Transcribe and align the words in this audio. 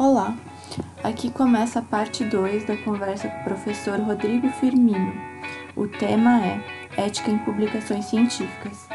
Olá, 0.00 0.34
aqui 1.04 1.30
começa 1.30 1.80
a 1.80 1.82
parte 1.82 2.24
2 2.24 2.64
da 2.64 2.74
conversa 2.84 3.28
com 3.28 3.40
o 3.40 3.44
professor 3.44 4.00
Rodrigo 4.00 4.48
Firmino. 4.48 5.12
O 5.76 5.86
tema 5.86 6.40
é 6.42 6.58
Ética 6.96 7.30
em 7.30 7.36
Publicações 7.44 8.06
Científicas. 8.06 8.88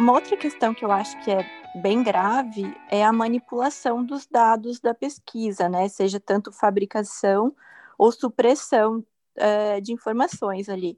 Uma 0.00 0.14
outra 0.14 0.34
questão 0.34 0.72
que 0.72 0.82
eu 0.82 0.90
acho 0.90 1.22
que 1.22 1.30
é 1.30 1.44
bem 1.74 2.02
grave 2.02 2.74
é 2.90 3.04
a 3.04 3.12
manipulação 3.12 4.02
dos 4.02 4.26
dados 4.26 4.80
da 4.80 4.94
pesquisa, 4.94 5.68
né? 5.68 5.88
Seja 5.88 6.18
tanto 6.18 6.50
fabricação 6.52 7.54
ou 7.98 8.10
supressão 8.10 9.04
é, 9.36 9.78
de 9.78 9.92
informações 9.92 10.70
ali. 10.70 10.96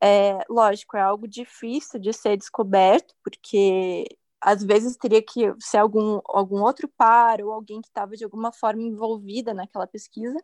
É, 0.00 0.38
lógico, 0.48 0.96
é 0.96 1.00
algo 1.00 1.26
difícil 1.26 1.98
de 1.98 2.12
ser 2.12 2.36
descoberto, 2.36 3.12
porque 3.24 4.06
às 4.44 4.62
vezes 4.62 4.94
teria 4.96 5.22
que 5.22 5.54
ser 5.58 5.78
algum, 5.78 6.20
algum 6.26 6.60
outro 6.60 6.86
par 6.86 7.40
ou 7.40 7.50
alguém 7.50 7.80
que 7.80 7.88
estava 7.88 8.14
de 8.14 8.24
alguma 8.24 8.52
forma 8.52 8.82
envolvida 8.82 9.54
naquela 9.54 9.86
pesquisa, 9.86 10.38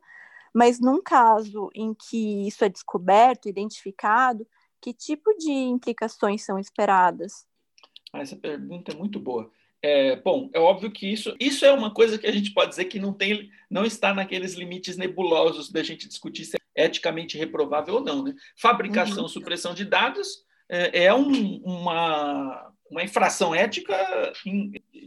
mas 0.54 0.80
num 0.80 1.02
caso 1.02 1.68
em 1.74 1.92
que 1.92 2.48
isso 2.48 2.64
é 2.64 2.68
descoberto, 2.70 3.46
identificado, 3.46 4.46
que 4.80 4.94
tipo 4.94 5.36
de 5.36 5.52
implicações 5.52 6.42
são 6.42 6.58
esperadas? 6.58 7.46
Ah, 8.10 8.20
essa 8.20 8.36
pergunta 8.36 8.90
é 8.90 8.96
muito 8.96 9.20
boa. 9.20 9.50
É, 9.82 10.16
bom, 10.16 10.48
é 10.54 10.58
óbvio 10.58 10.90
que 10.90 11.06
isso, 11.06 11.36
isso 11.38 11.66
é 11.66 11.72
uma 11.72 11.92
coisa 11.92 12.16
que 12.18 12.26
a 12.26 12.32
gente 12.32 12.54
pode 12.54 12.70
dizer 12.70 12.86
que 12.86 12.98
não, 12.98 13.12
tem, 13.12 13.50
não 13.68 13.84
está 13.84 14.14
naqueles 14.14 14.54
limites 14.54 14.96
nebulosos 14.96 15.70
da 15.70 15.82
gente 15.82 16.08
discutir 16.08 16.46
se 16.46 16.56
é 16.74 16.86
eticamente 16.86 17.36
reprovável 17.36 17.96
ou 17.96 18.00
não. 18.00 18.24
Né? 18.24 18.34
Fabricação, 18.56 19.24
uhum. 19.24 19.28
supressão 19.28 19.74
de 19.74 19.84
dados 19.84 20.42
é, 20.70 21.04
é 21.04 21.14
um, 21.14 21.58
uma, 21.62 22.72
uma 22.90 23.02
infração 23.02 23.54
ética 23.54 23.96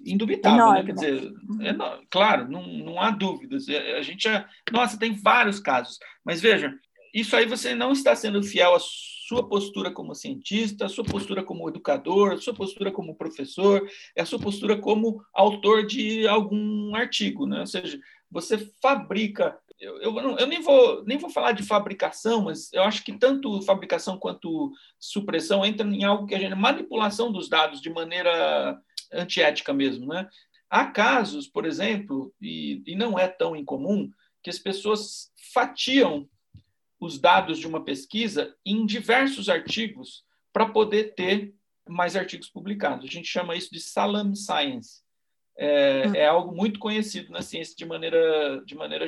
indubitável, 0.05 0.71
né? 0.71 0.83
Quer 0.83 0.93
dizer, 0.93 1.33
é, 1.61 1.75
claro, 2.09 2.49
não, 2.49 2.65
não 2.65 3.01
há 3.01 3.11
dúvidas. 3.11 3.67
É, 3.67 3.97
a 3.97 4.01
gente 4.01 4.23
já, 4.23 4.47
nossa, 4.71 4.97
tem 4.97 5.13
vários 5.13 5.59
casos, 5.59 5.99
mas 6.23 6.41
veja, 6.41 6.73
isso 7.13 7.35
aí 7.35 7.45
você 7.45 7.75
não 7.75 7.91
está 7.91 8.15
sendo 8.15 8.41
fiel 8.41 8.73
à 8.73 8.79
sua 8.79 9.47
postura 9.47 9.91
como 9.91 10.15
cientista, 10.15 10.85
à 10.85 10.89
sua 10.89 11.03
postura 11.03 11.43
como 11.43 11.67
educador, 11.69 12.33
à 12.33 12.37
sua 12.37 12.53
postura 12.53 12.91
como 12.91 13.15
professor, 13.15 13.87
é 14.15 14.21
a 14.21 14.25
sua 14.25 14.39
postura 14.39 14.77
como 14.77 15.23
autor 15.33 15.85
de 15.85 16.27
algum 16.27 16.95
artigo, 16.95 17.45
né? 17.45 17.59
Ou 17.59 17.67
seja, 17.67 17.99
você 18.31 18.57
fabrica 18.81 19.57
eu, 19.83 20.01
eu, 20.01 20.37
eu, 20.37 20.47
nem, 20.47 20.61
vou, 20.61 21.03
nem 21.03 21.17
vou 21.17 21.29
falar 21.29 21.51
de 21.51 21.63
fabricação, 21.63 22.43
mas 22.43 22.71
eu 22.71 22.83
acho 22.83 23.03
que 23.03 23.11
tanto 23.11 23.61
fabricação 23.63 24.17
quanto 24.17 24.71
supressão 24.97 25.65
entram 25.65 25.91
em 25.91 26.03
algo 26.03 26.25
que 26.25 26.33
a 26.33 26.39
gente. 26.39 26.55
manipulação 26.55 27.31
dos 27.31 27.49
dados 27.49 27.81
de 27.81 27.89
maneira 27.89 28.79
antiética 29.11 29.73
mesmo. 29.73 30.07
Né? 30.07 30.27
Há 30.69 30.85
casos, 30.85 31.47
por 31.47 31.65
exemplo, 31.65 32.33
e, 32.41 32.81
e 32.87 32.95
não 32.95 33.19
é 33.19 33.27
tão 33.27 33.55
incomum, 33.55 34.09
que 34.41 34.49
as 34.49 34.57
pessoas 34.57 35.31
fatiam 35.53 36.27
os 36.99 37.19
dados 37.19 37.59
de 37.59 37.67
uma 37.67 37.83
pesquisa 37.83 38.55
em 38.65 38.85
diversos 38.85 39.49
artigos 39.49 40.23
para 40.53 40.67
poder 40.67 41.13
ter 41.15 41.53
mais 41.87 42.15
artigos 42.15 42.49
publicados. 42.49 43.05
A 43.05 43.11
gente 43.11 43.27
chama 43.27 43.55
isso 43.55 43.71
de 43.71 43.81
Salam 43.81 44.33
Science. 44.33 45.03
É, 45.55 46.07
hum. 46.07 46.15
é, 46.15 46.25
algo 46.25 46.55
muito 46.55 46.79
conhecido 46.79 47.31
na 47.31 47.41
ciência 47.41 47.75
de 47.75 47.85
maneira, 47.85 48.63
de 48.65 48.75
maneira 48.75 49.05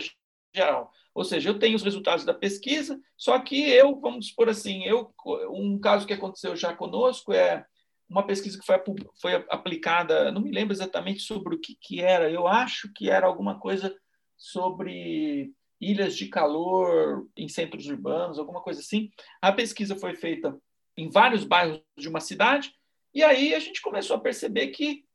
geral. 0.56 0.92
Ou 1.14 1.24
seja, 1.24 1.50
eu 1.50 1.60
tenho 1.60 1.76
os 1.76 1.84
resultados 1.84 2.26
da 2.26 2.34
pesquisa, 2.34 3.00
só 3.16 3.40
que 3.40 3.70
eu, 3.70 4.00
vamos 4.00 4.28
supor 4.28 4.50
assim, 4.50 4.84
eu, 4.84 5.14
um 5.52 5.80
caso 5.80 6.06
que 6.06 6.14
aconteceu 6.14 6.56
já 6.56 6.74
conosco 6.74 7.32
é 7.32 7.66
uma 8.10 8.26
pesquisa 8.26 8.60
que 8.60 8.66
foi, 8.66 8.76
foi 9.22 9.34
aplicada, 9.50 10.32
não 10.32 10.42
me 10.42 10.52
lembro 10.52 10.74
exatamente 10.74 11.22
sobre 11.22 11.56
o 11.56 11.60
que, 11.60 11.76
que 11.80 12.02
era, 12.02 12.30
eu 12.30 12.48
acho 12.48 12.92
que 12.94 13.10
era 13.10 13.26
alguma 13.26 13.60
coisa 13.60 13.96
sobre 14.38 15.52
ilhas 15.80 16.16
de 16.16 16.28
calor 16.28 17.28
em 17.36 17.48
centros 17.48 17.88
urbanos, 17.88 18.38
alguma 18.38 18.62
coisa 18.62 18.80
assim. 18.80 19.10
A 19.42 19.52
pesquisa 19.52 19.96
foi 19.96 20.16
feita 20.16 20.58
em 20.98 21.10
vários 21.10 21.44
bairros 21.44 21.82
de 21.98 22.08
uma 22.08 22.20
cidade, 22.20 22.74
e 23.14 23.24
aí 23.24 23.56
a 23.56 23.60
gente 23.60 23.82
começou 23.82 24.16
a 24.16 24.22
perceber 24.22 24.68
que 24.68 25.06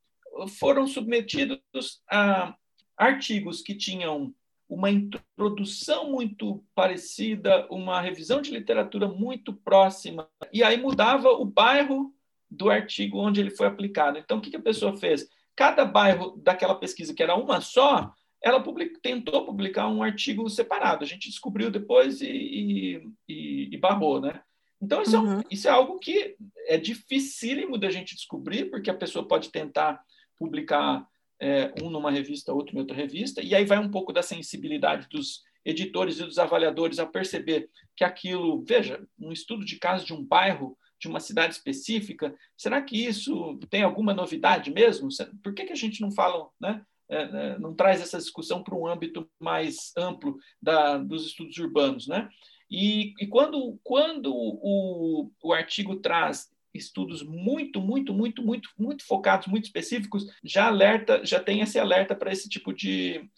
foram 0.58 0.86
submetidos 0.86 2.02
a 2.10 2.54
artigos 2.96 3.62
que 3.62 3.74
tinham 3.74 4.34
uma 4.70 4.88
introdução 4.88 6.12
muito 6.12 6.64
parecida, 6.76 7.66
uma 7.68 8.00
revisão 8.00 8.40
de 8.40 8.52
literatura 8.52 9.08
muito 9.08 9.52
próxima, 9.52 10.28
e 10.52 10.62
aí 10.62 10.80
mudava 10.80 11.28
o 11.28 11.44
bairro 11.44 12.14
do 12.48 12.70
artigo 12.70 13.18
onde 13.18 13.40
ele 13.40 13.50
foi 13.50 13.66
aplicado. 13.66 14.16
Então, 14.16 14.38
o 14.38 14.40
que 14.40 14.54
a 14.54 14.62
pessoa 14.62 14.96
fez? 14.96 15.28
Cada 15.56 15.84
bairro 15.84 16.36
daquela 16.36 16.76
pesquisa, 16.76 17.12
que 17.12 17.22
era 17.22 17.34
uma 17.34 17.60
só, 17.60 18.12
ela 18.40 18.62
public, 18.62 19.00
tentou 19.00 19.44
publicar 19.44 19.88
um 19.88 20.04
artigo 20.04 20.48
separado. 20.48 21.02
A 21.02 21.06
gente 21.06 21.28
descobriu 21.28 21.68
depois 21.68 22.20
e, 22.22 23.02
e, 23.28 23.68
e 23.72 23.76
barrou, 23.76 24.20
né? 24.20 24.40
Então, 24.80 25.02
isso, 25.02 25.20
uhum. 25.20 25.40
é, 25.40 25.44
isso 25.50 25.68
é 25.68 25.70
algo 25.70 25.98
que 25.98 26.36
é 26.66 26.78
dificílimo 26.78 27.76
da 27.76 27.90
gente 27.90 28.14
descobrir, 28.14 28.70
porque 28.70 28.88
a 28.88 28.96
pessoa 28.96 29.26
pode 29.26 29.50
tentar 29.50 30.00
publicar 30.38 31.06
é, 31.40 31.72
um 31.82 31.90
numa 31.90 32.10
revista, 32.10 32.52
outro 32.52 32.76
em 32.76 32.80
outra 32.80 32.94
revista, 32.94 33.42
e 33.42 33.54
aí 33.54 33.64
vai 33.64 33.78
um 33.78 33.90
pouco 33.90 34.12
da 34.12 34.22
sensibilidade 34.22 35.08
dos 35.08 35.42
editores 35.64 36.18
e 36.18 36.24
dos 36.24 36.38
avaliadores 36.38 36.98
a 36.98 37.06
perceber 37.06 37.68
que 37.96 38.04
aquilo, 38.04 38.64
veja, 38.66 39.02
um 39.18 39.32
estudo 39.32 39.64
de 39.64 39.78
caso 39.78 40.04
de 40.06 40.12
um 40.12 40.24
bairro, 40.24 40.76
de 40.98 41.08
uma 41.08 41.20
cidade 41.20 41.54
específica, 41.54 42.34
será 42.56 42.82
que 42.82 42.96
isso 43.06 43.58
tem 43.70 43.82
alguma 43.82 44.12
novidade 44.12 44.70
mesmo? 44.70 45.08
Por 45.42 45.54
que, 45.54 45.64
que 45.64 45.72
a 45.72 45.76
gente 45.76 46.00
não 46.00 46.12
fala, 46.12 46.48
né? 46.60 46.82
É, 47.08 47.22
é 47.22 47.58
não 47.58 47.74
traz 47.74 48.00
essa 48.00 48.18
discussão 48.18 48.62
para 48.62 48.76
um 48.76 48.86
âmbito 48.86 49.28
mais 49.40 49.92
amplo 49.96 50.36
da, 50.60 50.98
dos 50.98 51.26
estudos 51.26 51.56
urbanos, 51.56 52.06
né? 52.06 52.28
E, 52.70 53.14
e 53.18 53.26
quando, 53.26 53.80
quando 53.82 54.32
o, 54.32 55.30
o 55.42 55.52
artigo 55.52 55.96
traz 55.96 56.50
estudos 56.72 57.22
muito, 57.22 57.80
muito, 57.80 58.12
muito, 58.12 58.42
muito, 58.42 58.70
muito 58.78 59.04
focados, 59.04 59.46
muito 59.46 59.64
específicos, 59.64 60.26
já 60.42 60.66
alerta, 60.66 61.24
já 61.24 61.40
tem 61.40 61.60
esse 61.60 61.78
alerta 61.78 62.14
para 62.14 62.32
esse 62.32 62.48
tipo 62.48 62.72
de, 62.72 63.28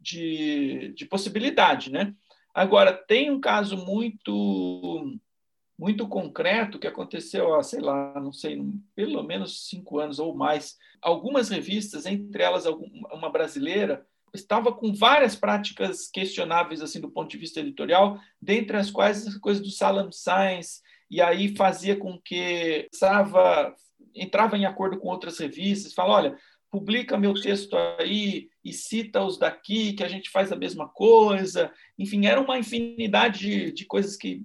de, 0.00 0.92
de, 0.94 1.04
possibilidade, 1.06 1.90
né? 1.90 2.14
Agora, 2.54 2.92
tem 2.92 3.30
um 3.30 3.40
caso 3.40 3.76
muito 3.76 5.18
muito 5.78 6.06
concreto 6.06 6.78
que 6.78 6.86
aconteceu 6.86 7.54
há, 7.54 7.62
sei 7.62 7.80
lá, 7.80 8.12
não 8.20 8.34
sei, 8.34 8.62
pelo 8.94 9.22
menos 9.22 9.66
cinco 9.66 9.98
anos 9.98 10.18
ou 10.18 10.34
mais. 10.34 10.76
Algumas 11.00 11.48
revistas, 11.48 12.04
entre 12.04 12.42
elas 12.42 12.66
uma 12.66 13.30
brasileira, 13.30 14.06
estava 14.34 14.72
com 14.72 14.92
várias 14.92 15.34
práticas 15.34 16.06
questionáveis 16.06 16.82
assim 16.82 17.00
do 17.00 17.10
ponto 17.10 17.30
de 17.30 17.38
vista 17.38 17.60
editorial, 17.60 18.20
dentre 18.40 18.76
as 18.76 18.90
quais 18.90 19.26
essa 19.26 19.40
coisa 19.40 19.62
do 19.62 19.70
Salam 19.70 20.12
Science, 20.12 20.82
e 21.10 21.20
aí 21.20 21.56
fazia 21.56 21.96
com 21.96 22.18
que 22.18 22.88
entrava, 22.94 23.74
entrava 24.14 24.56
em 24.56 24.64
acordo 24.64 24.98
com 24.98 25.08
outras 25.08 25.38
revistas, 25.38 25.92
fala, 25.92 26.14
olha, 26.14 26.38
publica 26.70 27.18
meu 27.18 27.34
texto 27.34 27.76
aí 27.98 28.48
e 28.64 28.72
cita 28.72 29.22
os 29.22 29.36
daqui, 29.36 29.92
que 29.92 30.04
a 30.04 30.08
gente 30.08 30.30
faz 30.30 30.52
a 30.52 30.56
mesma 30.56 30.88
coisa. 30.88 31.72
Enfim, 31.98 32.26
era 32.26 32.40
uma 32.40 32.58
infinidade 32.58 33.40
de, 33.40 33.72
de 33.72 33.84
coisas 33.84 34.16
que, 34.16 34.42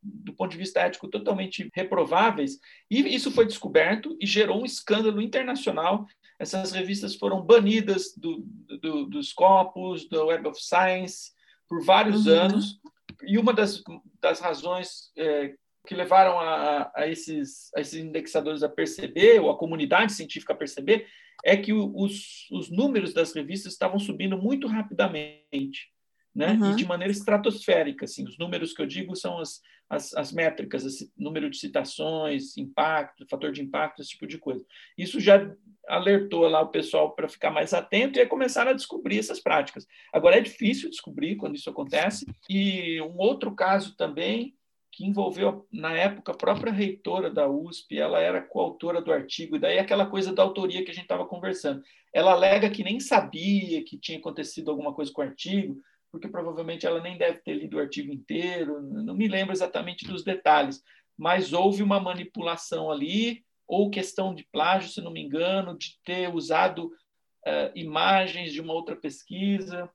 do 0.00 0.32
ponto 0.32 0.52
de 0.52 0.56
vista 0.56 0.80
ético, 0.80 1.08
totalmente 1.08 1.68
reprováveis. 1.74 2.60
E 2.88 3.00
isso 3.14 3.32
foi 3.32 3.44
descoberto 3.44 4.16
e 4.20 4.26
gerou 4.26 4.62
um 4.62 4.66
escândalo 4.66 5.20
internacional. 5.20 6.06
Essas 6.38 6.70
revistas 6.70 7.16
foram 7.16 7.42
banidas 7.42 8.14
do, 8.16 8.44
do, 8.80 9.06
dos 9.06 9.32
copos, 9.32 10.08
do 10.08 10.26
Web 10.26 10.46
of 10.46 10.62
Science, 10.62 11.32
por 11.68 11.84
vários 11.84 12.26
uhum. 12.26 12.34
anos. 12.34 12.80
E 13.26 13.36
uma 13.36 13.52
das, 13.52 13.82
das 14.20 14.38
razões 14.38 15.10
é, 15.16 15.54
que 15.86 15.94
levaram 15.94 16.38
a, 16.40 16.90
a, 16.94 17.08
esses, 17.08 17.70
a 17.74 17.80
esses 17.80 18.00
indexadores 18.00 18.62
a 18.62 18.68
perceber, 18.68 19.40
ou 19.40 19.50
a 19.50 19.58
comunidade 19.58 20.12
científica 20.12 20.52
a 20.52 20.56
perceber, 20.56 21.06
é 21.44 21.56
que 21.56 21.72
os, 21.72 22.48
os 22.50 22.70
números 22.70 23.12
das 23.12 23.32
revistas 23.32 23.72
estavam 23.72 23.98
subindo 23.98 24.38
muito 24.38 24.66
rapidamente, 24.66 25.92
né? 26.34 26.52
Uhum. 26.52 26.72
E 26.72 26.76
de 26.76 26.86
maneira 26.86 27.12
estratosférica, 27.12 28.06
assim. 28.06 28.24
Os 28.24 28.38
números 28.38 28.72
que 28.72 28.80
eu 28.80 28.86
digo 28.86 29.14
são 29.14 29.38
as, 29.38 29.60
as, 29.90 30.14
as 30.14 30.32
métricas, 30.32 30.84
esse 30.84 31.12
número 31.16 31.50
de 31.50 31.58
citações, 31.58 32.56
impacto, 32.56 33.26
fator 33.28 33.52
de 33.52 33.62
impacto, 33.62 34.00
esse 34.00 34.10
tipo 34.10 34.26
de 34.26 34.38
coisa. 34.38 34.64
Isso 34.96 35.20
já 35.20 35.54
alertou 35.86 36.48
lá 36.48 36.62
o 36.62 36.68
pessoal 36.68 37.14
para 37.14 37.28
ficar 37.28 37.50
mais 37.50 37.74
atento 37.74 38.18
e 38.18 38.22
a 38.22 38.28
começar 38.28 38.66
a 38.66 38.72
descobrir 38.72 39.18
essas 39.18 39.38
práticas. 39.38 39.86
Agora 40.12 40.38
é 40.38 40.40
difícil 40.40 40.88
descobrir 40.88 41.36
quando 41.36 41.56
isso 41.56 41.68
acontece. 41.68 42.26
E 42.48 43.02
um 43.02 43.18
outro 43.18 43.54
caso 43.54 43.94
também 43.96 44.54
que 44.94 45.04
envolveu, 45.04 45.66
na 45.72 45.92
época, 45.92 46.30
a 46.30 46.36
própria 46.36 46.72
reitora 46.72 47.28
da 47.28 47.48
USP, 47.48 47.98
ela 47.98 48.20
era 48.20 48.40
coautora 48.40 49.02
do 49.02 49.12
artigo, 49.12 49.56
e 49.56 49.58
daí 49.58 49.76
aquela 49.76 50.06
coisa 50.06 50.32
da 50.32 50.42
autoria 50.42 50.84
que 50.84 50.90
a 50.92 50.94
gente 50.94 51.02
estava 51.02 51.26
conversando. 51.26 51.82
Ela 52.12 52.30
alega 52.30 52.70
que 52.70 52.84
nem 52.84 53.00
sabia 53.00 53.82
que 53.82 53.98
tinha 53.98 54.18
acontecido 54.18 54.70
alguma 54.70 54.94
coisa 54.94 55.12
com 55.12 55.20
o 55.20 55.24
artigo, 55.24 55.80
porque 56.12 56.28
provavelmente 56.28 56.86
ela 56.86 57.00
nem 57.00 57.18
deve 57.18 57.38
ter 57.38 57.54
lido 57.54 57.76
o 57.76 57.80
artigo 57.80 58.12
inteiro, 58.12 58.80
não 58.82 59.14
me 59.14 59.26
lembro 59.26 59.52
exatamente 59.52 60.06
dos 60.06 60.22
detalhes, 60.22 60.80
mas 61.18 61.52
houve 61.52 61.82
uma 61.82 61.98
manipulação 61.98 62.88
ali, 62.88 63.44
ou 63.66 63.90
questão 63.90 64.32
de 64.32 64.44
plágio, 64.44 64.90
se 64.90 65.00
não 65.00 65.10
me 65.10 65.20
engano, 65.20 65.76
de 65.76 65.98
ter 66.04 66.32
usado 66.32 66.86
uh, 66.86 67.72
imagens 67.74 68.52
de 68.52 68.60
uma 68.60 68.72
outra 68.72 68.94
pesquisa, 68.94 69.90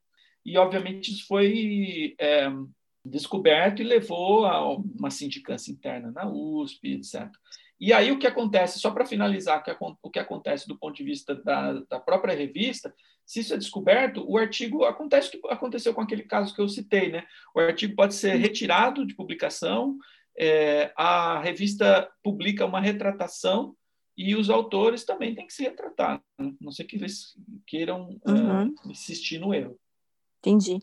e 0.45 0.57
obviamente 0.57 1.11
isso 1.11 1.25
foi 1.25 2.15
é, 2.19 2.49
descoberto 3.09 3.81
e 3.81 3.85
levou 3.85 4.45
a 4.45 4.73
uma 4.73 5.09
sindicância 5.09 5.71
interna 5.71 6.11
na 6.11 6.29
USP, 6.29 6.93
etc. 6.93 7.29
E 7.79 7.93
aí 7.93 8.11
o 8.11 8.19
que 8.19 8.27
acontece, 8.27 8.79
só 8.79 8.91
para 8.91 9.05
finalizar 9.05 9.63
o 10.01 10.09
que 10.09 10.19
acontece 10.19 10.67
do 10.67 10.77
ponto 10.77 10.95
de 10.95 11.03
vista 11.03 11.33
da, 11.33 11.73
da, 11.89 11.99
própria 11.99 12.35
revista, 12.35 12.93
se 13.25 13.39
isso 13.39 13.53
é 13.53 13.57
descoberto, 13.57 14.25
o 14.27 14.37
artigo 14.37 14.83
acontece 14.83 15.29
o 15.29 15.31
que 15.31 15.47
aconteceu 15.47 15.93
com 15.93 16.01
aquele 16.01 16.23
caso 16.23 16.53
que 16.53 16.61
eu 16.61 16.67
citei, 16.67 17.09
né? 17.09 17.25
O 17.55 17.59
artigo 17.59 17.95
pode 17.95 18.15
ser 18.15 18.35
retirado 18.35 19.05
de 19.05 19.15
publicação, 19.15 19.97
é, 20.37 20.91
a 20.97 21.39
revista 21.39 22.09
publica 22.21 22.65
uma 22.65 22.81
retratação 22.81 23.75
e 24.17 24.35
os 24.35 24.49
autores 24.49 25.05
também 25.05 25.33
têm 25.33 25.47
que 25.47 25.53
se 25.53 25.63
retratar, 25.63 26.21
né? 26.37 26.53
não 26.59 26.71
sei 26.71 26.85
que 26.85 26.97
eles 26.97 27.37
queiram 27.65 28.19
uhum. 28.27 28.67
uh, 28.67 28.91
insistir 28.91 29.39
no 29.39 29.53
erro. 29.53 29.79
Entendi. 30.39 30.79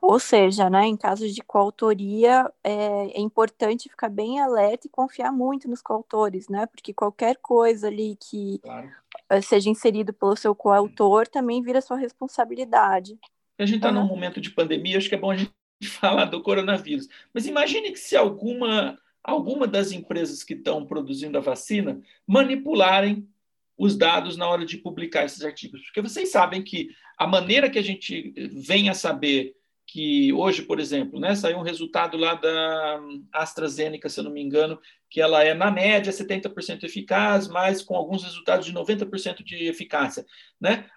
Ou 0.00 0.20
seja, 0.20 0.70
né, 0.70 0.86
em 0.86 0.96
casos 0.96 1.34
de 1.34 1.42
coautoria, 1.42 2.48
é, 2.62 2.72
é, 2.72 3.20
importante 3.20 3.88
ficar 3.88 4.08
bem 4.08 4.40
alerta 4.40 4.86
e 4.86 4.90
confiar 4.90 5.32
muito 5.32 5.68
nos 5.68 5.82
coautores, 5.82 6.48
né? 6.48 6.66
Porque 6.66 6.94
qualquer 6.94 7.36
coisa 7.36 7.88
ali 7.88 8.16
que 8.20 8.60
claro. 8.62 8.88
Eh, 9.28 9.42
seja 9.42 9.68
inserido 9.68 10.12
pelo 10.12 10.36
seu 10.36 10.54
coautor 10.54 11.26
também 11.26 11.62
vira 11.62 11.80
sua 11.80 11.96
responsabilidade. 11.96 13.18
A 13.58 13.66
gente 13.66 13.76
está 13.76 13.88
uhum. 13.88 13.94
num 13.96 14.06
momento 14.06 14.40
de 14.40 14.50
pandemia, 14.50 14.98
acho 14.98 15.08
que 15.08 15.14
é 15.14 15.18
bom 15.18 15.30
a 15.30 15.36
gente 15.36 15.52
falar 16.00 16.26
do 16.26 16.42
coronavírus. 16.42 17.08
Mas 17.34 17.46
imagine 17.46 17.90
que 17.90 17.98
se 17.98 18.16
alguma, 18.16 18.98
alguma 19.22 19.66
das 19.66 19.90
empresas 19.92 20.44
que 20.44 20.54
estão 20.54 20.86
produzindo 20.86 21.36
a 21.36 21.40
vacina 21.40 22.00
manipularem 22.26 23.28
os 23.76 23.96
dados 23.96 24.36
na 24.36 24.46
hora 24.46 24.66
de 24.66 24.76
publicar 24.76 25.24
esses 25.24 25.42
artigos. 25.42 25.80
Porque 25.82 26.02
vocês 26.02 26.30
sabem 26.30 26.62
que 26.62 26.90
a 27.20 27.26
maneira 27.26 27.68
que 27.68 27.78
a 27.78 27.82
gente 27.82 28.32
vem 28.50 28.88
a 28.88 28.94
saber 28.94 29.54
que 29.86 30.32
hoje, 30.32 30.62
por 30.62 30.80
exemplo, 30.80 31.20
né, 31.20 31.34
saiu 31.34 31.58
um 31.58 31.62
resultado 31.62 32.16
lá 32.16 32.34
da 32.34 32.98
AstraZeneca, 33.30 34.08
se 34.08 34.18
eu 34.18 34.24
não 34.24 34.30
me 34.30 34.40
engano, 34.40 34.80
que 35.10 35.20
ela 35.20 35.44
é, 35.44 35.52
na 35.52 35.70
média, 35.70 36.10
70% 36.10 36.82
eficaz, 36.82 37.46
mas 37.46 37.82
com 37.82 37.94
alguns 37.94 38.24
resultados 38.24 38.64
de 38.64 38.72
90% 38.72 39.44
de 39.44 39.66
eficácia. 39.66 40.24
Né? 40.58 40.88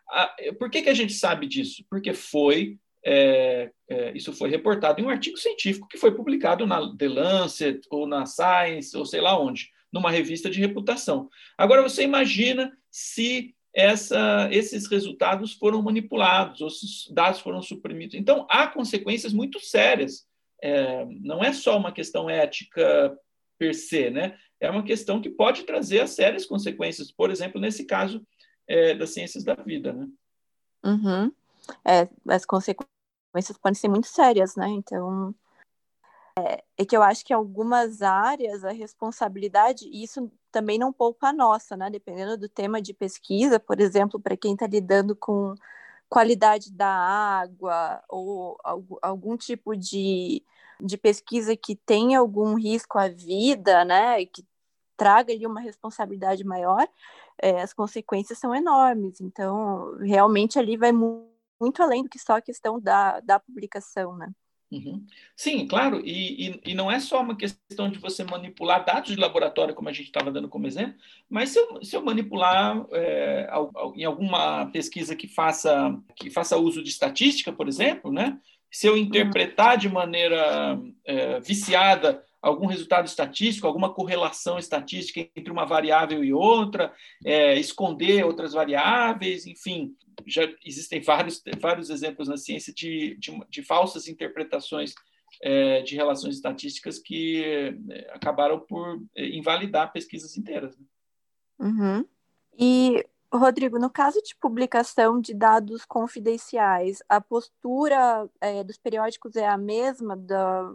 Por 0.57 0.69
que, 0.69 0.83
que 0.83 0.89
a 0.89 0.93
gente 0.93 1.11
sabe 1.11 1.45
disso? 1.45 1.83
Porque 1.89 2.13
foi 2.13 2.77
é, 3.05 3.69
é, 3.89 4.15
isso 4.15 4.31
foi 4.31 4.49
reportado 4.49 5.01
em 5.01 5.03
um 5.03 5.09
artigo 5.09 5.35
científico 5.35 5.89
que 5.89 5.97
foi 5.97 6.15
publicado 6.15 6.65
na 6.65 6.95
The 6.95 7.09
Lancet 7.09 7.81
ou 7.89 8.07
na 8.07 8.25
Science 8.25 8.95
ou 8.95 9.05
sei 9.05 9.19
lá 9.19 9.37
onde 9.37 9.69
numa 9.91 10.09
revista 10.09 10.49
de 10.49 10.61
reputação. 10.61 11.29
Agora, 11.57 11.81
você 11.81 12.01
imagina 12.01 12.71
se 12.89 13.53
essa, 13.75 14.47
esses 14.51 14.87
resultados 14.87 15.53
foram 15.53 15.81
manipulados, 15.81 16.61
os 16.61 17.11
dados 17.11 17.39
foram 17.39 17.61
suprimidos. 17.61 18.15
Então, 18.15 18.45
há 18.49 18.67
consequências 18.67 19.33
muito 19.33 19.59
sérias. 19.59 20.27
É, 20.61 21.05
não 21.21 21.43
é 21.43 21.51
só 21.51 21.77
uma 21.77 21.91
questão 21.91 22.29
ética 22.29 23.17
per 23.57 23.73
se, 23.73 24.09
né? 24.09 24.37
é 24.63 24.69
uma 24.69 24.83
questão 24.83 25.21
que 25.21 25.29
pode 25.29 25.63
trazer 25.63 26.07
sérias 26.07 26.45
consequências, 26.45 27.11
por 27.11 27.29
exemplo, 27.29 27.59
nesse 27.59 27.85
caso 27.85 28.25
é, 28.65 28.95
das 28.95 29.09
ciências 29.09 29.43
da 29.43 29.55
vida. 29.55 29.91
Né? 29.91 30.07
Uhum. 30.85 31.31
É, 31.83 32.07
as 32.29 32.45
consequências 32.45 33.57
podem 33.61 33.75
ser 33.75 33.89
muito 33.89 34.07
sérias, 34.07 34.55
né? 34.55 34.69
Então, 34.69 35.35
é, 36.39 36.63
é, 36.77 36.85
que 36.85 36.95
eu 36.95 37.03
acho 37.03 37.25
que 37.25 37.33
algumas 37.33 38.01
áreas 38.01 38.63
a 38.63 38.71
responsabilidade, 38.71 39.85
e 39.85 40.03
isso 40.03 40.31
também 40.53 40.77
não 40.77 40.94
poupa 40.94 41.29
a 41.29 41.33
nossa, 41.33 41.75
né? 41.75 41.89
Dependendo 41.89 42.38
do 42.38 42.47
tema 42.47 42.81
de 42.81 42.94
pesquisa, 42.94 43.59
por 43.59 43.81
exemplo, 43.81 44.19
para 44.19 44.38
quem 44.38 44.53
está 44.53 44.67
lidando 44.67 45.15
com 45.15 45.55
qualidade 46.07 46.71
da 46.71 46.88
água 46.88 48.03
ou 48.07 48.57
algum 49.01 49.35
tipo 49.35 49.75
de, 49.75 50.44
de 50.79 50.97
pesquisa 50.97 51.57
que 51.57 51.75
tenha 51.75 52.19
algum 52.19 52.55
risco 52.55 53.00
à 53.00 53.07
vida, 53.09 53.83
né? 53.83 54.25
Que 54.25 54.45
traga 54.95 55.33
ali 55.33 55.45
uma 55.47 55.59
responsabilidade 55.59 56.44
maior, 56.44 56.88
é, 57.41 57.61
as 57.61 57.73
consequências 57.73 58.38
são 58.39 58.55
enormes. 58.55 59.19
Então, 59.21 59.97
realmente 60.00 60.59
ali 60.59 60.77
vai 60.77 60.91
muito 60.91 61.81
além 61.81 62.03
do 62.03 62.09
que 62.09 62.19
só 62.19 62.38
a 62.38 62.41
questão 62.41 62.79
da, 62.79 63.19
da 63.21 63.39
publicação, 63.39 64.15
né? 64.15 64.31
Uhum. 64.73 65.05
Sim, 65.35 65.67
claro, 65.67 66.01
e, 66.03 66.47
e, 66.47 66.61
e, 66.65 66.73
não 66.73 66.91
é 66.91 66.99
só 66.99 67.21
uma 67.21 67.35
questão 67.35 67.91
de 67.91 67.99
você 67.99 68.23
manipular 68.23 68.83
dados 68.83 69.13
de 69.13 69.21
laboratório, 69.21 69.75
como 69.75 69.87
a 69.87 69.93
gente 69.93 70.07
estava 70.07 70.31
dando 70.31 70.49
como 70.49 70.65
exemplo, 70.65 70.95
mas 71.29 71.49
se 71.49 71.59
eu, 71.59 71.83
se 71.83 71.95
eu 71.95 72.03
manipular 72.03 72.83
é, 72.91 73.47
em 73.95 74.03
alguma 74.03 74.65
pesquisa 74.71 75.15
que 75.15 75.27
faça, 75.27 75.95
que 76.15 76.31
faça 76.31 76.57
uso 76.57 76.81
de 76.81 76.89
estatística, 76.89 77.53
por 77.53 77.67
exemplo, 77.67 78.11
né? 78.11 78.39
se 78.73 78.87
eu 78.87 78.97
interpretar 78.97 79.77
de 79.77 79.87
maneira 79.87 80.79
é, 81.05 81.39
viciada 81.39 82.25
algum 82.43 82.67
resultado 82.67 83.05
estatístico, 83.05 83.65
alguma 83.65 83.93
correlação 83.93 84.59
estatística 84.59 85.21
entre 85.33 85.49
uma 85.49 85.65
variável 85.65 86.21
e 86.25 86.33
outra, 86.33 86.93
é, 87.23 87.57
esconder 87.57 88.25
outras 88.25 88.51
variáveis, 88.51 89.47
enfim, 89.47 89.95
já 90.27 90.43
existem 90.65 90.99
vários, 90.99 91.41
vários 91.59 91.89
exemplos 91.89 92.27
na 92.27 92.35
ciência 92.35 92.73
de, 92.73 93.15
de, 93.17 93.31
de 93.49 93.63
falsas 93.63 94.09
interpretações 94.09 94.93
é, 95.41 95.81
de 95.83 95.95
relações 95.95 96.35
estatísticas 96.35 96.99
que 96.99 97.43
é, 97.43 98.11
acabaram 98.13 98.59
por 98.59 99.01
é, 99.15 99.25
invalidar 99.29 99.93
pesquisas 99.93 100.37
inteiras. 100.37 100.77
Né? 100.77 100.85
Uhum. 101.59 102.05
E, 102.59 103.05
Rodrigo, 103.33 103.79
no 103.79 103.89
caso 103.89 104.21
de 104.21 104.35
publicação 104.35 105.21
de 105.21 105.33
dados 105.33 105.85
confidenciais, 105.85 107.01
a 107.07 107.21
postura 107.21 108.29
é, 108.41 108.65
dos 108.65 108.77
periódicos 108.77 109.37
é 109.37 109.47
a 109.47 109.57
mesma 109.57 110.17
da, 110.17 110.71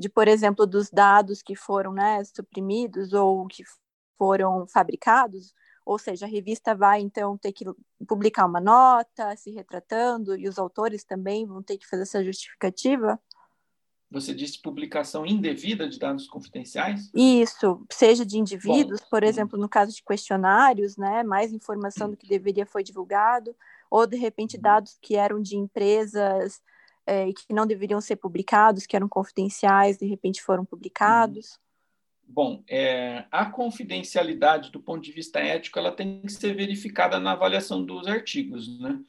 de, 0.00 0.08
por 0.08 0.26
exemplo, 0.26 0.66
dos 0.66 0.88
dados 0.88 1.42
que 1.42 1.54
foram 1.54 1.92
né, 1.92 2.24
suprimidos 2.24 3.12
ou 3.12 3.46
que 3.46 3.62
foram 4.16 4.66
fabricados? 4.66 5.52
Ou 5.84 5.98
seja, 5.98 6.24
a 6.24 6.28
revista 6.28 6.74
vai 6.74 7.02
então 7.02 7.36
ter 7.36 7.52
que 7.52 7.66
publicar 8.08 8.46
uma 8.46 8.60
nota 8.60 9.36
se 9.36 9.50
retratando 9.50 10.34
e 10.38 10.48
os 10.48 10.58
autores 10.58 11.04
também 11.04 11.46
vão 11.46 11.62
ter 11.62 11.76
que 11.76 11.86
fazer 11.86 12.04
essa 12.04 12.24
justificativa? 12.24 13.20
Você 14.10 14.32
disse 14.32 14.62
publicação 14.62 15.26
indevida 15.26 15.86
de 15.86 15.98
dados 15.98 16.26
confidenciais? 16.26 17.10
Isso, 17.14 17.84
seja 17.92 18.24
de 18.24 18.38
indivíduos, 18.38 19.00
Bom, 19.00 19.06
por 19.10 19.22
exemplo, 19.22 19.58
no 19.58 19.68
caso 19.68 19.94
de 19.94 20.02
questionários, 20.02 20.96
né, 20.96 21.22
mais 21.22 21.52
informação 21.52 22.10
do 22.10 22.16
que 22.16 22.26
deveria 22.26 22.64
foi 22.64 22.82
divulgado, 22.82 23.54
ou 23.90 24.06
de 24.06 24.16
repente 24.16 24.56
uhum. 24.56 24.62
dados 24.62 24.96
que 25.00 25.14
eram 25.14 25.42
de 25.42 25.58
empresas 25.58 26.62
é, 27.06 27.28
e 27.28 27.34
que 27.34 27.52
não 27.52 27.66
deveriam 27.66 28.00
ser 28.00 28.16
publicados, 28.16 28.86
que 28.86 28.96
eram 28.96 29.08
confidenciais, 29.08 29.98
de 29.98 30.06
repente 30.06 30.42
foram 30.42 30.64
publicados. 30.64 31.52
Uhum. 31.52 31.60
Bom, 32.32 32.64
é, 32.68 33.24
a 33.30 33.46
confidencialidade 33.46 34.70
do 34.70 34.80
ponto 34.80 35.02
de 35.02 35.10
vista 35.10 35.40
ético 35.40 35.78
ela 35.78 35.90
tem 35.90 36.20
que 36.22 36.32
ser 36.32 36.54
verificada 36.54 37.18
na 37.18 37.32
avaliação 37.32 37.84
dos 37.84 38.06
artigos, 38.06 38.78
né? 38.78 39.00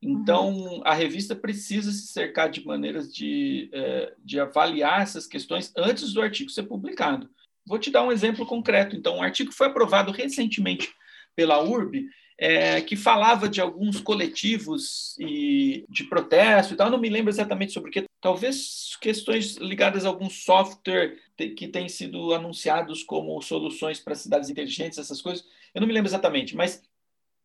Então, 0.00 0.50
uhum. 0.50 0.80
a 0.84 0.94
revista 0.94 1.34
precisa 1.34 1.90
se 1.90 2.06
cercar 2.06 2.48
de 2.48 2.64
maneiras 2.64 3.12
de, 3.12 3.68
é, 3.72 4.14
de 4.24 4.38
avaliar 4.38 5.02
essas 5.02 5.26
questões 5.26 5.72
antes 5.76 6.12
do 6.12 6.22
artigo 6.22 6.50
ser 6.50 6.62
publicado. 6.64 7.28
Vou 7.66 7.80
te 7.80 7.90
dar 7.90 8.04
um 8.04 8.12
exemplo 8.12 8.46
concreto. 8.46 8.94
Então, 8.94 9.16
um 9.16 9.22
artigo 9.22 9.52
foi 9.52 9.66
aprovado 9.66 10.12
recentemente 10.12 10.88
pela 11.34 11.62
URB 11.62 12.08
é, 12.38 12.80
que 12.80 12.94
falava 12.94 13.48
de 13.48 13.60
alguns 13.60 14.00
coletivos 14.00 15.16
e 15.18 15.84
de 15.88 16.04
protesto 16.04 16.72
e 16.72 16.76
tal. 16.76 16.86
Eu 16.86 16.92
não 16.92 17.00
me 17.00 17.08
lembro 17.08 17.30
exatamente 17.30 17.72
sobre 17.72 17.90
o 17.90 17.92
que. 17.92 18.04
Talvez 18.20 18.96
questões 19.00 19.56
ligadas 19.56 20.04
a 20.04 20.08
algum 20.08 20.30
software 20.30 21.16
que 21.36 21.68
tem 21.68 21.88
sido 21.88 22.32
anunciados 22.32 23.02
como 23.02 23.40
soluções 23.42 24.00
para 24.00 24.14
cidades 24.14 24.48
inteligentes, 24.48 24.98
essas 24.98 25.20
coisas. 25.20 25.44
Eu 25.74 25.80
não 25.80 25.88
me 25.88 25.94
lembro 25.94 26.08
exatamente, 26.08 26.56
mas 26.56 26.82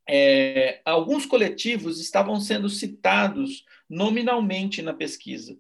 é, 0.08 0.82
alguns 0.86 1.26
coletivos 1.26 2.00
estavam 2.00 2.40
sendo 2.40 2.70
citados 2.70 3.66
nominalmente 3.90 4.82
na 4.82 4.94
pesquisa, 4.94 5.58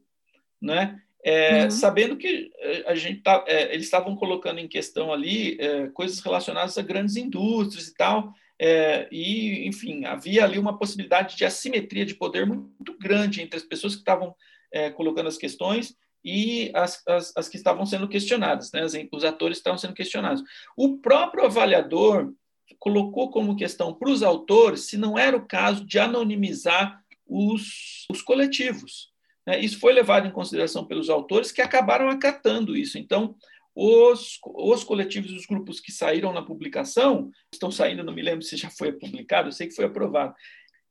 né? 0.61 1.01
É, 1.25 1.63
uhum. 1.63 1.71
Sabendo 1.71 2.17
que 2.17 2.51
é, 2.57 2.83
a 2.85 2.95
gente 2.95 3.21
tá, 3.21 3.43
é, 3.47 3.73
eles 3.73 3.85
estavam 3.85 4.15
colocando 4.15 4.59
em 4.59 4.67
questão 4.67 5.13
ali 5.13 5.57
é, 5.59 5.87
coisas 5.87 6.19
relacionadas 6.19 6.77
a 6.77 6.81
grandes 6.81 7.15
indústrias 7.15 7.87
e 7.87 7.95
tal, 7.95 8.33
é, 8.65 9.09
e, 9.11 9.67
enfim, 9.67 10.05
havia 10.05 10.45
ali 10.45 10.57
uma 10.57 10.77
possibilidade 10.77 11.35
de 11.35 11.43
assimetria 11.43 12.05
de 12.05 12.15
poder 12.15 12.45
muito 12.45 12.97
grande 12.97 13.41
entre 13.41 13.57
as 13.57 13.63
pessoas 13.63 13.93
que 13.93 13.99
estavam 13.99 14.33
é, 14.71 14.89
colocando 14.89 15.27
as 15.27 15.37
questões 15.37 15.93
e 16.23 16.71
as, 16.73 17.05
as, 17.05 17.33
as, 17.35 17.49
que 17.49 17.57
estavam 17.57 17.85
sendo 17.85 18.07
questionadas, 18.07 18.71
né? 18.71 18.85
os 19.11 19.25
atores 19.25 19.57
estavam 19.57 19.77
sendo 19.77 19.93
questionados. 19.93 20.41
O 20.77 20.97
próprio 20.99 21.43
avaliador 21.43 22.31
colocou 22.79 23.29
como 23.29 23.57
questão 23.57 23.93
para 23.93 24.09
os 24.09 24.23
autores 24.23 24.87
se 24.87 24.97
não 24.97 25.19
era 25.19 25.35
o 25.35 25.45
caso 25.45 25.85
de 25.85 25.99
anonimizar 25.99 27.03
os, 27.27 28.05
os 28.09 28.21
coletivos. 28.21 29.11
Né? 29.45 29.59
Isso 29.59 29.77
foi 29.77 29.91
levado 29.91 30.25
em 30.25 30.31
consideração 30.31 30.85
pelos 30.85 31.09
autores 31.09 31.51
que 31.51 31.61
acabaram 31.61 32.07
acatando 32.07 32.77
isso. 32.77 32.97
Então, 32.97 33.35
os, 33.75 34.39
os 34.45 34.83
coletivos 34.83 35.31
e 35.31 35.35
os 35.35 35.45
grupos 35.45 35.79
que 35.79 35.91
saíram 35.91 36.31
na 36.31 36.41
publicação, 36.41 37.31
estão 37.51 37.71
saindo, 37.71 38.03
não 38.03 38.13
me 38.13 38.21
lembro 38.21 38.43
se 38.43 38.55
já 38.55 38.69
foi 38.69 38.91
publicado, 38.91 39.47
eu 39.47 39.51
sei 39.51 39.67
que 39.67 39.75
foi 39.75 39.85
aprovado. 39.85 40.33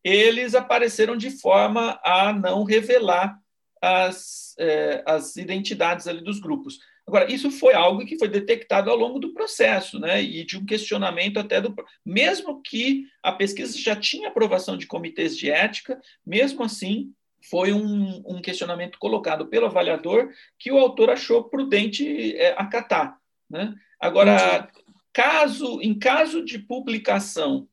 eles 0.02 0.54
apareceram 0.54 1.16
de 1.16 1.30
forma 1.30 2.00
a 2.04 2.32
não 2.32 2.64
revelar 2.64 3.38
as, 3.80 4.54
é, 4.58 5.02
as 5.06 5.36
identidades 5.36 6.06
ali 6.06 6.22
dos 6.22 6.40
grupos. 6.40 6.78
Agora, 7.06 7.30
isso 7.32 7.50
foi 7.50 7.74
algo 7.74 8.04
que 8.06 8.18
foi 8.18 8.28
detectado 8.28 8.88
ao 8.88 8.96
longo 8.96 9.18
do 9.18 9.32
processo, 9.32 9.98
né? 9.98 10.22
E 10.22 10.44
de 10.44 10.56
um 10.56 10.64
questionamento 10.64 11.38
até 11.38 11.60
do. 11.60 11.74
Mesmo 12.06 12.62
que 12.62 13.06
a 13.22 13.32
pesquisa 13.32 13.76
já 13.76 13.96
tinha 13.96 14.28
aprovação 14.28 14.76
de 14.76 14.86
comitês 14.86 15.36
de 15.36 15.50
ética, 15.50 16.00
mesmo 16.24 16.62
assim, 16.62 17.12
foi 17.42 17.72
um, 17.72 18.22
um 18.26 18.40
questionamento 18.40 18.98
colocado 18.98 19.46
pelo 19.46 19.66
avaliador 19.66 20.30
que 20.58 20.70
o 20.70 20.78
autor 20.78 21.10
achou 21.10 21.44
prudente 21.44 22.36
é, 22.36 22.54
acatar. 22.56 23.18
Né? 23.50 23.74
Agora, 24.00 24.70
caso, 25.12 25.80
em 25.80 25.98
caso 25.98 26.44
de 26.44 26.58
publicação, 26.58 27.68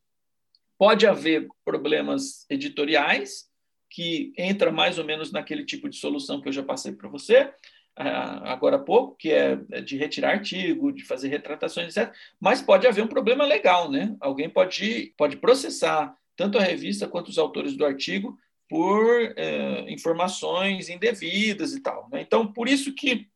pode 0.77 1.05
haver 1.05 1.47
problemas 1.63 2.45
editoriais, 2.49 3.49
que 3.89 4.33
entra 4.37 4.71
mais 4.71 4.99
ou 4.99 5.05
menos 5.05 5.31
naquele 5.31 5.65
tipo 5.65 5.89
de 5.89 5.97
solução 5.97 6.41
que 6.41 6.47
eu 6.47 6.53
já 6.53 6.63
passei 6.63 6.91
para 6.91 7.09
você, 7.09 7.51
agora 7.95 8.77
há 8.77 8.79
pouco, 8.79 9.15
que 9.17 9.31
é, 9.31 9.59
é 9.71 9.81
de 9.81 9.97
retirar 9.97 10.31
artigo, 10.31 10.91
de 10.91 11.03
fazer 11.03 11.27
retratações, 11.27 11.97
etc. 11.97 12.13
Mas 12.39 12.61
pode 12.61 12.87
haver 12.87 13.03
um 13.03 13.07
problema 13.07 13.45
legal, 13.45 13.91
né? 13.91 14.15
Alguém 14.21 14.49
pode, 14.49 15.13
pode 15.17 15.37
processar 15.37 16.15
tanto 16.35 16.57
a 16.57 16.61
revista 16.61 17.07
quanto 17.07 17.27
os 17.27 17.37
autores 17.37 17.75
do 17.75 17.85
artigo 17.85 18.37
por 18.69 19.33
é, 19.35 19.91
informações 19.91 20.87
indevidas 20.87 21.73
e 21.73 21.81
tal. 21.81 22.07
Né? 22.11 22.21
Então, 22.21 22.53
por 22.53 22.69
isso 22.69 22.93
que 22.93 23.27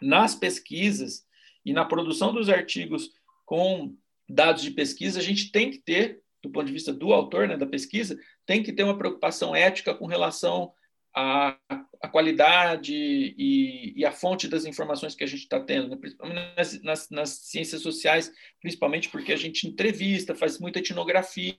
nas 0.00 0.34
pesquisas 0.34 1.24
e 1.64 1.72
na 1.72 1.84
produção 1.84 2.32
dos 2.32 2.48
artigos 2.48 3.10
com 3.44 3.94
dados 4.28 4.62
de 4.62 4.70
pesquisa, 4.70 5.20
a 5.20 5.22
gente 5.22 5.52
tem 5.52 5.70
que 5.70 5.78
ter, 5.78 6.22
do 6.42 6.50
ponto 6.50 6.66
de 6.66 6.72
vista 6.72 6.92
do 6.92 7.12
autor 7.12 7.46
né, 7.46 7.56
da 7.56 7.66
pesquisa, 7.66 8.18
tem 8.44 8.62
que 8.62 8.72
ter 8.72 8.82
uma 8.82 8.98
preocupação 8.98 9.54
ética 9.54 9.94
com 9.94 10.06
relação 10.06 10.72
a, 11.16 11.56
a 12.02 12.08
qualidade 12.08 12.92
e, 12.94 13.94
e, 13.96 14.04
a 14.04 14.12
fonte 14.12 14.46
das 14.46 14.66
informações 14.66 15.14
que 15.14 15.24
a 15.24 15.26
gente 15.26 15.40
está 15.40 15.58
tendo, 15.58 15.88
né? 15.88 15.96
principalmente 15.96 16.54
nas, 16.54 16.82
nas, 16.82 17.10
nas, 17.10 17.30
ciências 17.30 17.80
sociais, 17.80 18.30
principalmente 18.60 19.08
porque 19.08 19.32
a 19.32 19.36
gente 19.36 19.66
entrevista, 19.66 20.34
faz 20.34 20.58
muita 20.58 20.78
etnografia, 20.78 21.56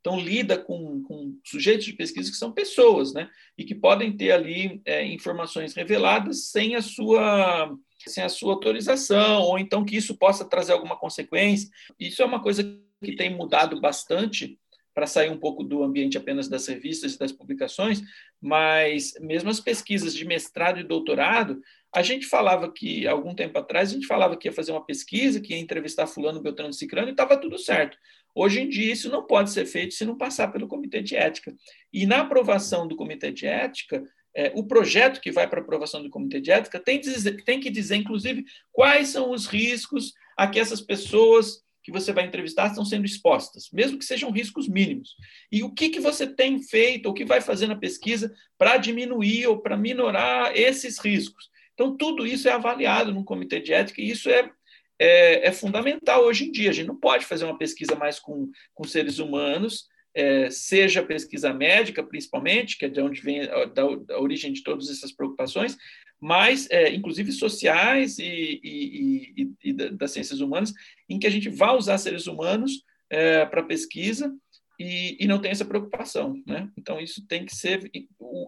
então 0.00 0.20
lida 0.20 0.56
com, 0.56 1.02
com 1.02 1.36
sujeitos 1.44 1.84
de 1.84 1.94
pesquisa 1.94 2.30
que 2.30 2.36
são 2.36 2.52
pessoas, 2.52 3.12
né? 3.12 3.28
E 3.58 3.64
que 3.64 3.74
podem 3.74 4.16
ter 4.16 4.30
ali 4.30 4.80
é, 4.84 5.04
informações 5.04 5.74
reveladas 5.74 6.50
sem 6.50 6.76
a 6.76 6.82
sua 6.82 7.76
sem 8.06 8.24
a 8.24 8.28
sua 8.28 8.54
autorização, 8.54 9.42
ou 9.42 9.58
então 9.58 9.84
que 9.84 9.96
isso 9.96 10.16
possa 10.16 10.44
trazer 10.44 10.72
alguma 10.72 10.96
consequência. 10.96 11.68
Isso 12.00 12.20
é 12.20 12.24
uma 12.24 12.42
coisa 12.42 12.64
que 13.00 13.14
tem 13.14 13.30
mudado 13.30 13.80
bastante 13.80 14.58
para 14.94 15.06
sair 15.06 15.30
um 15.30 15.38
pouco 15.38 15.64
do 15.64 15.82
ambiente 15.82 16.18
apenas 16.18 16.48
das 16.48 16.66
revistas 16.66 17.14
e 17.14 17.18
das 17.18 17.32
publicações, 17.32 18.02
mas 18.40 19.14
mesmo 19.20 19.50
as 19.50 19.60
pesquisas 19.60 20.14
de 20.14 20.24
mestrado 20.24 20.80
e 20.80 20.84
doutorado, 20.84 21.60
a 21.94 22.02
gente 22.02 22.26
falava 22.26 22.72
que, 22.72 23.06
algum 23.06 23.34
tempo 23.34 23.58
atrás, 23.58 23.90
a 23.90 23.94
gente 23.94 24.06
falava 24.06 24.36
que 24.36 24.48
ia 24.48 24.52
fazer 24.52 24.72
uma 24.72 24.84
pesquisa, 24.84 25.40
que 25.40 25.52
ia 25.52 25.60
entrevistar 25.60 26.06
fulano, 26.06 26.40
beltrano, 26.40 26.72
ciclano, 26.72 27.08
e 27.08 27.10
estava 27.10 27.36
tudo 27.36 27.58
certo. 27.58 27.98
Hoje 28.34 28.62
em 28.62 28.68
dia, 28.68 28.92
isso 28.92 29.10
não 29.10 29.26
pode 29.26 29.50
ser 29.50 29.66
feito 29.66 29.92
se 29.92 30.04
não 30.04 30.16
passar 30.16 30.48
pelo 30.48 30.66
comitê 30.66 31.02
de 31.02 31.14
ética. 31.14 31.54
E 31.92 32.06
na 32.06 32.20
aprovação 32.20 32.88
do 32.88 32.96
comitê 32.96 33.30
de 33.30 33.46
ética, 33.46 34.02
é, 34.34 34.50
o 34.54 34.64
projeto 34.64 35.20
que 35.20 35.30
vai 35.30 35.46
para 35.46 35.60
aprovação 35.60 36.02
do 36.02 36.08
comitê 36.08 36.40
de 36.40 36.50
ética 36.50 36.80
tem, 36.80 36.98
dizer, 36.98 37.44
tem 37.44 37.60
que 37.60 37.70
dizer, 37.70 37.96
inclusive, 37.96 38.44
quais 38.72 39.08
são 39.08 39.30
os 39.30 39.46
riscos 39.46 40.14
a 40.34 40.46
que 40.46 40.58
essas 40.58 40.80
pessoas 40.80 41.62
que 41.82 41.90
você 41.90 42.12
vai 42.12 42.24
entrevistar 42.24 42.68
estão 42.68 42.84
sendo 42.84 43.04
expostas, 43.04 43.68
mesmo 43.72 43.98
que 43.98 44.04
sejam 44.04 44.30
riscos 44.30 44.68
mínimos. 44.68 45.16
E 45.50 45.62
o 45.62 45.70
que, 45.72 45.88
que 45.88 46.00
você 46.00 46.26
tem 46.26 46.62
feito, 46.62 47.06
ou 47.06 47.14
que 47.14 47.24
vai 47.24 47.40
fazer 47.40 47.66
na 47.66 47.76
pesquisa 47.76 48.32
para 48.56 48.76
diminuir 48.76 49.46
ou 49.46 49.58
para 49.58 49.76
minorar 49.76 50.56
esses 50.56 50.98
riscos. 50.98 51.50
Então, 51.74 51.96
tudo 51.96 52.26
isso 52.26 52.48
é 52.48 52.52
avaliado 52.52 53.12
no 53.12 53.24
comitê 53.24 53.60
de 53.60 53.72
ética 53.72 54.00
e 54.00 54.10
isso 54.10 54.30
é, 54.30 54.50
é, 54.98 55.48
é 55.48 55.52
fundamental 55.52 56.24
hoje 56.24 56.44
em 56.44 56.52
dia. 56.52 56.70
A 56.70 56.72
gente 56.72 56.86
não 56.86 56.96
pode 56.96 57.24
fazer 57.24 57.44
uma 57.44 57.58
pesquisa 57.58 57.96
mais 57.96 58.20
com, 58.20 58.50
com 58.74 58.84
seres 58.84 59.18
humanos, 59.18 59.86
é, 60.14 60.50
seja 60.50 61.02
pesquisa 61.02 61.52
médica, 61.52 62.02
principalmente, 62.02 62.76
que 62.76 62.84
é 62.84 62.88
de 62.88 63.00
onde 63.00 63.20
vem 63.20 63.40
da 63.74 64.18
origem 64.18 64.52
de 64.52 64.62
todas 64.62 64.90
essas 64.90 65.10
preocupações, 65.10 65.76
mas 66.22 66.68
é, 66.70 66.94
inclusive 66.94 67.32
sociais 67.32 68.16
e, 68.18 68.60
e, 68.62 69.34
e, 69.36 69.52
e, 69.64 69.72
das 69.72 70.12
ciências 70.12 70.40
humanas, 70.40 70.72
em 71.12 71.18
que 71.18 71.26
a 71.26 71.30
gente 71.30 71.48
vai 71.48 71.76
usar 71.76 71.98
seres 71.98 72.26
humanos 72.26 72.84
é, 73.10 73.44
para 73.46 73.62
pesquisa 73.62 74.34
e, 74.78 75.26
não 75.26 75.40
tem 75.40 75.50
essa 75.50 75.64
preocupação. 75.64 76.34
Né? 76.46 76.68
Então, 76.76 76.98
isso 77.00 77.24
tem 77.26 77.44
que 77.44 77.54
ser. 77.54 77.90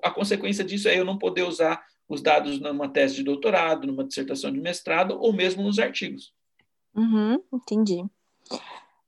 A 0.02 0.10
consequência 0.10 0.64
disso 0.64 0.88
é 0.88 0.98
eu 0.98 1.04
não 1.04 1.18
poder 1.18 1.42
usar 1.42 1.84
os 2.08 2.20
dados 2.20 2.60
numa 2.60 2.88
tese 2.88 3.14
de 3.14 3.22
doutorado, 3.22 3.86
numa 3.86 4.04
dissertação 4.04 4.52
de 4.52 4.60
mestrado 4.60 5.16
ou 5.18 5.32
mesmo 5.32 5.62
nos 5.62 5.78
artigos. 5.78 6.34
Uhum, 6.94 7.42
entendi. 7.52 8.04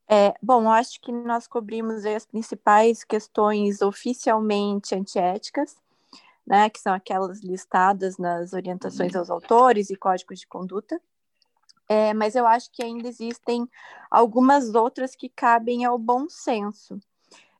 É, 0.08 0.34
bom, 0.40 0.62
eu 0.62 0.70
acho 0.70 1.00
que 1.00 1.10
nós 1.10 1.48
cobrimos 1.48 2.06
as 2.06 2.24
principais 2.24 3.02
questões 3.02 3.82
oficialmente 3.82 4.94
antiéticas 4.94 5.76
né, 6.46 6.70
que 6.70 6.78
são 6.78 6.94
aquelas 6.94 7.42
listadas 7.42 8.16
nas 8.18 8.52
orientações 8.52 9.16
aos 9.16 9.28
autores 9.28 9.90
e 9.90 9.96
códigos 9.96 10.38
de 10.38 10.46
conduta. 10.46 11.00
É, 11.88 12.12
mas 12.14 12.34
eu 12.34 12.46
acho 12.46 12.70
que 12.72 12.82
ainda 12.82 13.08
existem 13.08 13.68
algumas 14.10 14.74
outras 14.74 15.14
que 15.14 15.28
cabem 15.28 15.84
ao 15.84 15.98
bom 15.98 16.28
senso. 16.28 16.98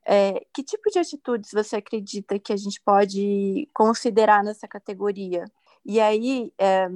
É, 0.05 0.45
que 0.53 0.63
tipo 0.63 0.89
de 0.89 0.99
atitudes 0.99 1.51
você 1.51 1.77
acredita 1.77 2.39
que 2.39 2.53
a 2.53 2.57
gente 2.57 2.81
pode 2.81 3.67
considerar 3.73 4.43
nessa 4.43 4.67
categoria? 4.67 5.45
E 5.85 5.99
aí, 5.99 6.53
é, 6.57 6.89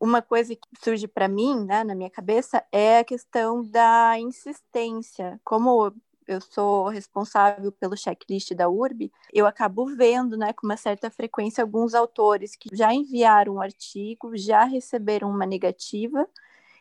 uma 0.00 0.22
coisa 0.22 0.54
que 0.54 0.68
surge 0.82 1.06
para 1.08 1.28
mim, 1.28 1.64
né, 1.64 1.84
na 1.84 1.94
minha 1.94 2.10
cabeça, 2.10 2.64
é 2.72 2.98
a 2.98 3.04
questão 3.04 3.62
da 3.64 4.18
insistência. 4.18 5.40
Como 5.44 5.92
eu 6.26 6.40
sou 6.40 6.88
responsável 6.88 7.70
pelo 7.72 7.96
checklist 7.96 8.52
da 8.54 8.68
URB, 8.68 9.12
eu 9.32 9.46
acabo 9.46 9.86
vendo, 9.86 10.36
né, 10.36 10.52
com 10.52 10.66
uma 10.66 10.76
certa 10.76 11.10
frequência 11.10 11.62
alguns 11.62 11.94
autores 11.94 12.56
que 12.56 12.74
já 12.74 12.92
enviaram 12.92 13.54
um 13.54 13.60
artigo, 13.60 14.36
já 14.36 14.64
receberam 14.64 15.30
uma 15.30 15.46
negativa 15.46 16.26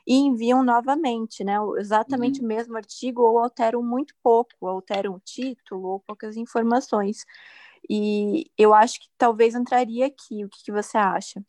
e 0.06 0.16
enviam 0.16 0.64
novamente, 0.64 1.44
né, 1.44 1.56
exatamente 1.80 2.40
uhum. 2.40 2.46
o 2.46 2.48
mesmo 2.48 2.78
artigo 2.78 3.24
ou 3.24 3.40
alteram 3.40 3.82
muito 3.82 4.14
pouco, 4.22 4.68
alteram 4.68 5.16
o 5.16 5.20
título 5.20 5.88
ou 5.88 6.00
poucas 6.00 6.38
informações. 6.38 7.26
E 7.90 8.52
eu 8.58 8.74
acho 8.74 9.00
que 9.00 9.08
talvez 9.18 9.56
entraria 9.56 10.06
aqui. 10.06 10.44
O 10.44 10.50
que, 10.50 10.64
que 10.64 10.72
você 10.72 10.98
acha? 10.98 11.44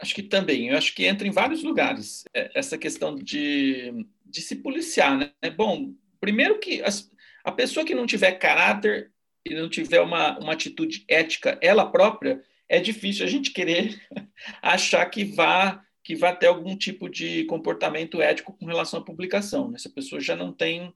Acho 0.00 0.14
que 0.14 0.22
também. 0.22 0.68
Eu 0.68 0.78
acho 0.78 0.94
que 0.94 1.04
entra 1.04 1.26
em 1.26 1.30
vários 1.30 1.62
lugares 1.62 2.24
é, 2.34 2.50
essa 2.54 2.78
questão 2.78 3.14
de, 3.14 4.06
de 4.24 4.40
se 4.40 4.56
policiar, 4.56 5.16
né? 5.16 5.50
Bom, 5.54 5.92
primeiro 6.18 6.58
que 6.58 6.82
as, 6.82 7.10
a 7.44 7.52
pessoa 7.52 7.84
que 7.84 7.94
não 7.94 8.06
tiver 8.06 8.32
caráter 8.32 9.12
e 9.44 9.54
não 9.54 9.68
tiver 9.68 10.00
uma, 10.00 10.38
uma 10.38 10.52
atitude 10.52 11.04
ética 11.08 11.58
ela 11.62 11.90
própria, 11.90 12.42
é 12.68 12.78
difícil 12.78 13.24
a 13.24 13.28
gente 13.28 13.52
querer 13.52 14.00
achar 14.62 15.04
que 15.06 15.24
vá 15.24 15.84
que 16.10 16.16
vá 16.16 16.34
ter 16.34 16.48
algum 16.48 16.76
tipo 16.76 17.08
de 17.08 17.44
comportamento 17.44 18.20
ético 18.20 18.52
com 18.52 18.66
relação 18.66 18.98
à 18.98 19.04
publicação. 19.04 19.70
Né? 19.70 19.78
Se 19.78 19.86
a 19.86 19.92
pessoa 19.92 20.20
já 20.20 20.34
não 20.34 20.52
tem 20.52 20.92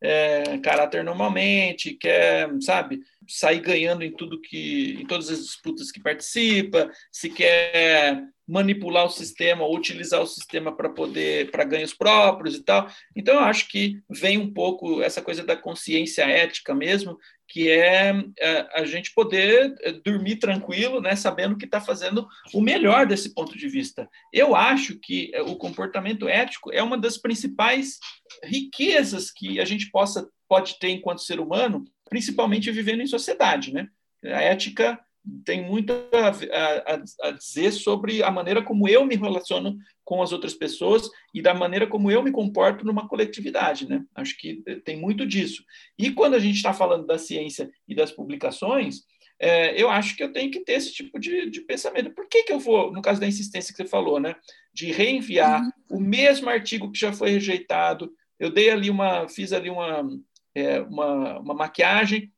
é, 0.00 0.56
caráter 0.56 1.04
normalmente, 1.04 1.92
quer, 1.92 2.48
sabe, 2.62 3.00
sair 3.28 3.60
ganhando 3.60 4.02
em 4.02 4.10
tudo 4.10 4.40
que, 4.40 4.96
em 4.98 5.04
todas 5.04 5.28
as 5.28 5.40
disputas 5.40 5.92
que 5.92 6.00
participa, 6.00 6.90
se 7.12 7.28
quer 7.28 8.22
manipular 8.48 9.04
o 9.04 9.10
sistema 9.10 9.64
ou 9.64 9.76
utilizar 9.76 10.22
o 10.22 10.26
sistema 10.26 10.74
para 10.74 10.88
poder, 10.88 11.50
para 11.50 11.64
ganhos 11.64 11.92
próprios 11.92 12.54
e 12.54 12.62
tal. 12.62 12.88
Então, 13.14 13.34
eu 13.34 13.40
acho 13.40 13.68
que 13.68 14.00
vem 14.08 14.38
um 14.38 14.50
pouco 14.50 15.02
essa 15.02 15.20
coisa 15.20 15.44
da 15.44 15.56
consciência 15.56 16.22
ética 16.22 16.74
mesmo, 16.74 17.18
que 17.48 17.70
é, 17.70 18.12
é 18.38 18.80
a 18.80 18.84
gente 18.84 19.12
poder 19.14 19.74
é, 19.82 19.92
dormir 19.92 20.36
tranquilo, 20.36 21.00
né, 21.00 21.14
sabendo 21.14 21.56
que 21.56 21.64
está 21.64 21.80
fazendo 21.80 22.26
o 22.52 22.60
melhor 22.60 23.06
desse 23.06 23.34
ponto 23.34 23.56
de 23.56 23.68
vista. 23.68 24.08
Eu 24.32 24.56
acho 24.56 24.98
que 24.98 25.30
é, 25.34 25.42
o 25.42 25.56
comportamento 25.56 26.28
ético 26.28 26.72
é 26.72 26.82
uma 26.82 26.98
das 26.98 27.16
principais 27.18 27.98
riquezas 28.42 29.30
que 29.30 29.60
a 29.60 29.64
gente 29.64 29.90
possa 29.90 30.28
pode 30.48 30.78
ter 30.78 30.90
enquanto 30.90 31.22
ser 31.22 31.40
humano, 31.40 31.84
principalmente 32.08 32.70
vivendo 32.70 33.00
em 33.00 33.06
sociedade, 33.06 33.72
né? 33.72 33.88
A 34.22 34.40
ética 34.40 35.00
tem 35.44 35.64
muito 35.64 35.92
a, 35.92 36.94
a, 36.94 37.28
a, 37.28 37.30
dizer 37.30 37.72
sobre 37.72 38.22
a 38.22 38.30
maneira 38.30 38.62
como 38.62 38.88
eu 38.88 39.04
me 39.04 39.16
relaciono 39.16 39.76
com 40.04 40.22
as 40.22 40.32
outras 40.32 40.52
pessoas 40.54 41.08
e 41.32 41.40
da 41.40 41.54
maneira 41.54 41.86
como 41.86 42.10
eu 42.10 42.22
me 42.22 42.30
comporto 42.30 42.84
numa 42.84 43.08
coletividade, 43.08 43.88
né? 43.88 44.04
Acho 44.14 44.36
que 44.36 44.62
tem 44.84 44.98
muito 44.98 45.26
disso. 45.26 45.64
E 45.98 46.10
quando 46.10 46.34
a 46.34 46.38
gente 46.38 46.56
está 46.56 46.74
falando 46.74 47.06
da 47.06 47.18
ciência 47.18 47.70
e 47.88 47.94
das 47.94 48.10
publicações, 48.10 49.02
é, 49.38 49.80
eu 49.80 49.90
acho 49.90 50.14
que 50.16 50.22
eu 50.22 50.32
tenho 50.32 50.50
que 50.50 50.60
ter 50.60 50.74
esse 50.74 50.92
tipo 50.92 51.18
de, 51.18 51.50
de, 51.50 51.60
pensamento. 51.62 52.10
Por 52.10 52.28
que, 52.28 52.44
que 52.44 52.52
eu 52.52 52.58
vou, 52.58 52.92
no 52.92 53.02
caso 53.02 53.20
da 53.20 53.26
insistência 53.26 53.72
que 53.72 53.82
você 53.82 53.88
falou, 53.88 54.20
né? 54.20 54.36
De 54.72 54.92
reenviar 54.92 55.62
uhum. 55.62 55.98
o 55.98 56.00
mesmo 56.00 56.50
artigo 56.50 56.92
que 56.92 56.98
já 56.98 57.12
foi 57.12 57.30
rejeitado. 57.30 58.12
Eu 58.38 58.50
dei 58.50 58.70
ali 58.70 58.90
uma, 58.90 59.28
fiz 59.28 59.52
ali 59.52 59.70
uma 59.70 60.06
é, 60.54 60.80
uma, 60.80 61.40
uma 61.40 61.54
maquiagem, 61.54 62.30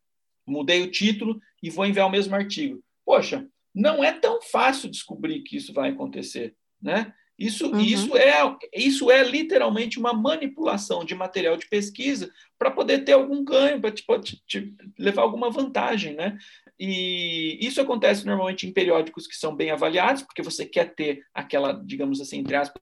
mudei 0.47 0.83
o 0.83 0.91
título 0.91 1.41
e 1.63 1.71
vou 1.71 1.85
enviar 1.85 2.07
o 2.07 2.11
mesmo 2.11 2.35
artigo. 2.35 2.83
Poxa, 3.05 3.47
não 3.75 4.03
é 4.03 4.13
tão 4.13 4.41
fácil 4.41 4.89
descobrir 4.89 5.43
que 5.43 5.57
isso 5.57 5.73
vai 5.73 5.91
acontecer, 5.91 6.55
né? 6.81 7.13
Isso, 7.39 7.71
uhum. 7.71 7.81
isso, 7.81 8.17
é, 8.17 8.57
isso 8.75 9.11
é 9.11 9.23
literalmente 9.23 9.99
uma 9.99 10.15
manipulação 10.15 11.05
de 11.05 11.15
material 11.15 11.57
de 11.57 11.69
pesquisa 11.69 12.33
para 12.59 12.71
poder 12.71 13.05
ter 13.05 13.13
algum 13.13 13.45
ganho, 13.45 13.79
para 13.79 13.91
te, 13.91 14.03
te, 14.23 14.43
te, 14.47 14.75
levar 14.99 15.21
alguma 15.23 15.51
vantagem. 15.51 16.15
Né? 16.15 16.39
E 16.81 17.59
isso 17.61 17.79
acontece 17.79 18.25
normalmente 18.25 18.67
em 18.67 18.73
periódicos 18.73 19.27
que 19.27 19.37
são 19.37 19.55
bem 19.55 19.71
avaliados, 19.71 20.23
porque 20.23 20.43
você 20.43 20.65
quer 20.65 20.95
ter 20.95 21.27
aquela, 21.35 21.73
digamos 21.73 22.23
assim, 22.23 22.39
entre 22.39 22.57
aspas, 22.57 22.81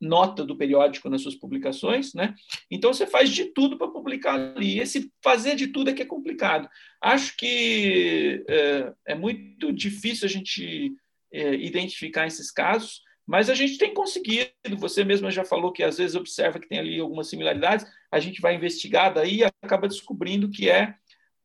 nota 0.00 0.44
do 0.44 0.56
periódico 0.56 1.08
nas 1.08 1.22
suas 1.22 1.34
publicações, 1.34 2.12
né? 2.14 2.34
Então 2.70 2.92
você 2.92 3.06
faz 3.06 3.30
de 3.30 3.46
tudo 3.46 3.78
para 3.78 3.88
publicar 3.88 4.34
ali. 4.34 4.78
Esse 4.78 5.10
fazer 5.22 5.56
de 5.56 5.68
tudo 5.68 5.90
é 5.90 5.92
que 5.92 6.02
é 6.02 6.06
complicado. 6.06 6.68
Acho 7.00 7.36
que 7.36 8.44
é, 8.48 8.92
é 9.08 9.14
muito 9.14 9.72
difícil 9.72 10.26
a 10.26 10.30
gente 10.30 10.92
é, 11.32 11.54
identificar 11.54 12.26
esses 12.26 12.50
casos, 12.50 13.00
mas 13.26 13.48
a 13.50 13.54
gente 13.54 13.78
tem 13.78 13.92
conseguido. 13.92 14.50
Você 14.78 15.02
mesma 15.04 15.30
já 15.30 15.44
falou 15.44 15.72
que 15.72 15.82
às 15.82 15.98
vezes 15.98 16.14
observa 16.14 16.60
que 16.60 16.68
tem 16.68 16.78
ali 16.78 17.00
algumas 17.00 17.28
similaridades. 17.28 17.86
A 18.10 18.20
gente 18.20 18.40
vai 18.40 18.54
investigar 18.54 19.12
daí 19.12 19.38
e 19.38 19.44
acaba 19.44 19.88
descobrindo 19.88 20.50
que 20.50 20.68
é 20.68 20.94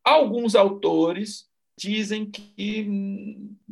alguns 0.04 0.56
autores 0.56 1.50
dizem 1.78 2.30
que, 2.30 2.88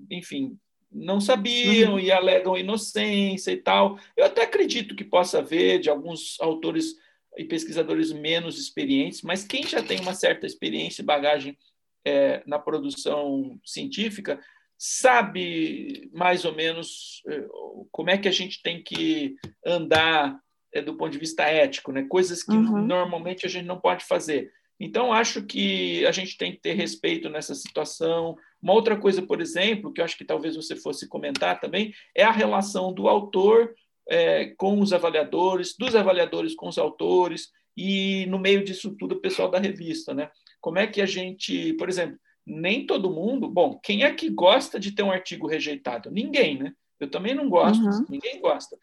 enfim, 0.10 0.58
não 0.92 1.22
sabiam 1.22 1.94
uhum. 1.94 2.00
e 2.00 2.12
alegam 2.12 2.58
inocência 2.58 3.52
e 3.52 3.58
tal. 3.58 4.00
Eu 4.18 4.26
até 4.26 4.44
acredito 4.44 4.96
que 4.96 5.04
possa 5.04 5.40
haver 5.40 5.80
de 5.80 5.90
alguns 5.90 6.38
autores 6.40 6.96
e 7.38 7.46
pesquisadores 7.46 8.12
menos 8.12 8.60
experientes, 8.60 9.22
mas 9.22 9.44
quem 9.44 9.64
já 9.64 9.82
tem 9.84 10.00
uma 10.00 10.14
certa 10.14 10.46
experiência 10.46 11.02
e 11.02 11.06
bagagem 11.06 11.58
é, 12.06 12.42
na 12.46 12.58
produção 12.58 13.60
científica 13.64 14.40
sabe 14.78 16.10
mais 16.14 16.46
ou 16.46 16.56
menos 16.56 17.22
é, 17.28 17.46
como 17.92 18.10
é 18.10 18.18
que 18.18 18.28
a 18.28 18.32
gente 18.32 18.62
tem 18.64 18.82
que 18.82 19.36
andar 19.66 20.40
é, 20.74 20.82
do 20.82 20.96
ponto 20.96 21.12
de 21.12 21.20
vista 21.20 21.44
ético, 21.44 21.92
né? 21.92 22.06
coisas 22.08 22.44
que 22.44 22.56
uhum. 22.56 22.86
normalmente 22.86 23.46
a 23.46 23.50
gente 23.50 23.66
não 23.66 23.80
pode 23.80 24.06
fazer. 24.06 24.52
Então, 24.80 25.12
acho 25.12 25.44
que 25.44 26.06
a 26.06 26.12
gente 26.12 26.38
tem 26.38 26.54
que 26.54 26.62
ter 26.62 26.74
respeito 26.74 27.30
nessa 27.30 27.54
situação. 27.54 28.38
Uma 28.62 28.74
outra 28.74 28.96
coisa, 28.96 29.22
por 29.22 29.42
exemplo, 29.42 29.92
que 29.92 30.00
eu 30.00 30.06
acho 30.06 30.18
que 30.18 30.24
talvez 30.24 30.56
você 30.56 30.76
fosse 30.76 31.08
comentar 31.08 31.60
também, 31.60 31.94
é 32.16 32.24
a 32.24 32.32
relação 32.32 32.94
do 32.94 33.08
autor 33.08 33.74
é, 34.10 34.54
com 34.58 34.80
os 34.80 34.94
avaliadores, 34.94 35.76
dos 35.78 35.96
avaliadores 35.96 36.56
com 36.56 36.68
os 36.68 36.78
autores, 36.78 37.50
e 37.76 38.26
no 38.28 38.40
meio 38.40 38.64
disso 38.64 38.96
tudo 38.98 39.16
o 39.16 39.22
pessoal 39.22 39.50
da 39.50 39.60
revista. 39.60 40.14
Né? 40.14 40.30
Como 40.62 40.80
é 40.80 40.88
que 40.88 41.02
a 41.02 41.06
gente, 41.06 41.74
por 41.74 41.90
exemplo, 41.90 42.18
nem 42.50 42.86
todo 42.86 43.12
mundo. 43.12 43.48
Bom, 43.48 43.80
quem 43.82 44.04
é 44.04 44.12
que 44.12 44.30
gosta 44.30 44.80
de 44.80 44.92
ter 44.92 45.04
um 45.04 45.12
artigo 45.12 45.48
rejeitado? 45.48 46.10
Ninguém, 46.10 46.58
né? 46.58 46.74
Eu 47.00 47.10
também 47.10 47.34
não 47.34 47.48
gosto, 47.48 47.84
uhum. 47.84 48.06
ninguém 48.10 48.42
gosta. 48.42 48.78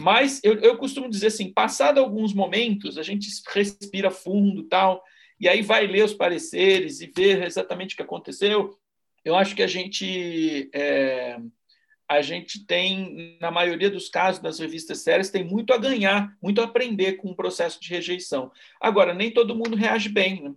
Mas 0.00 0.40
eu, 0.42 0.54
eu 0.56 0.76
costumo 0.76 1.08
dizer 1.08 1.28
assim: 1.28 1.52
passado 1.52 1.98
alguns 1.98 2.34
momentos, 2.34 2.98
a 2.98 3.02
gente 3.02 3.28
respira 3.54 4.10
fundo 4.10 4.64
tal 4.64 5.02
e 5.42 5.48
aí 5.48 5.60
vai 5.60 5.88
ler 5.88 6.04
os 6.04 6.14
pareceres 6.14 7.00
e 7.00 7.08
ver 7.08 7.42
exatamente 7.42 7.94
o 7.94 7.96
que 7.96 8.02
aconteceu. 8.02 8.78
Eu 9.24 9.34
acho 9.34 9.56
que 9.56 9.62
a 9.62 9.66
gente 9.66 10.70
é, 10.72 11.36
a 12.08 12.22
gente 12.22 12.64
tem, 12.64 13.36
na 13.40 13.50
maioria 13.50 13.90
dos 13.90 14.08
casos, 14.08 14.40
nas 14.40 14.60
revistas 14.60 15.00
sérias, 15.00 15.30
tem 15.30 15.42
muito 15.42 15.72
a 15.72 15.78
ganhar, 15.78 16.32
muito 16.40 16.60
a 16.60 16.64
aprender 16.64 17.14
com 17.14 17.30
o 17.30 17.34
processo 17.34 17.80
de 17.80 17.88
rejeição. 17.88 18.52
Agora, 18.80 19.12
nem 19.12 19.32
todo 19.32 19.56
mundo 19.56 19.74
reage 19.74 20.08
bem. 20.08 20.44
Né? 20.44 20.54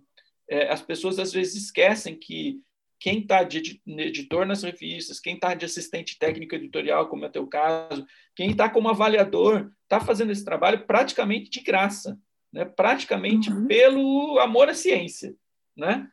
É, 0.48 0.68
as 0.68 0.82
pessoas 0.82 1.18
às 1.18 1.32
vezes 1.32 1.64
esquecem 1.64 2.14
que 2.14 2.60
quem 3.00 3.18
está 3.18 3.42
de 3.42 3.80
editor 3.88 4.46
nas 4.46 4.62
revistas, 4.62 5.18
quem 5.18 5.34
está 5.34 5.52
de 5.52 5.64
assistente 5.64 6.16
técnico 6.16 6.54
editorial, 6.54 7.08
como 7.08 7.24
é 7.24 7.28
o 7.28 7.32
teu 7.32 7.46
caso, 7.48 8.06
quem 8.36 8.52
está 8.52 8.70
como 8.70 8.88
avaliador, 8.88 9.68
está 9.82 9.98
fazendo 9.98 10.30
esse 10.30 10.44
trabalho 10.44 10.86
praticamente 10.86 11.50
de 11.50 11.60
graça 11.60 12.16
né? 12.52 12.64
praticamente 12.64 13.50
uhum. 13.50 13.66
pelo 13.66 14.38
amor 14.40 14.68
à 14.68 14.74
ciência. 14.74 15.34
Né? 15.76 16.08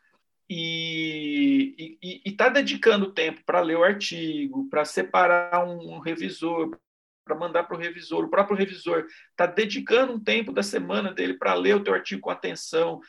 E 0.50 1.98
está 2.26 2.50
dedicando 2.50 3.14
tempo 3.14 3.42
para 3.46 3.62
ler 3.62 3.78
o 3.78 3.84
artigo, 3.84 4.70
para 4.70 4.86
separar 4.86 5.66
um, 5.66 5.96
um 5.96 6.00
revisor, 6.00 6.78
para 7.26 7.36
mandar 7.36 7.64
para 7.64 7.78
o 7.78 7.80
revisor. 7.80 8.26
O 8.26 8.30
próprio 8.30 8.58
revisor 8.58 9.06
está 9.32 9.46
dedicando 9.46 10.14
um 10.14 10.20
tempo 10.20 10.52
da 10.52 10.62
semana 10.62 11.14
dele 11.14 11.36
para 11.36 11.54
ler 11.54 11.76
o 11.76 11.84
teu 11.84 11.94
artigo 11.94 12.22
com 12.22 12.30
atenção, 12.30 13.00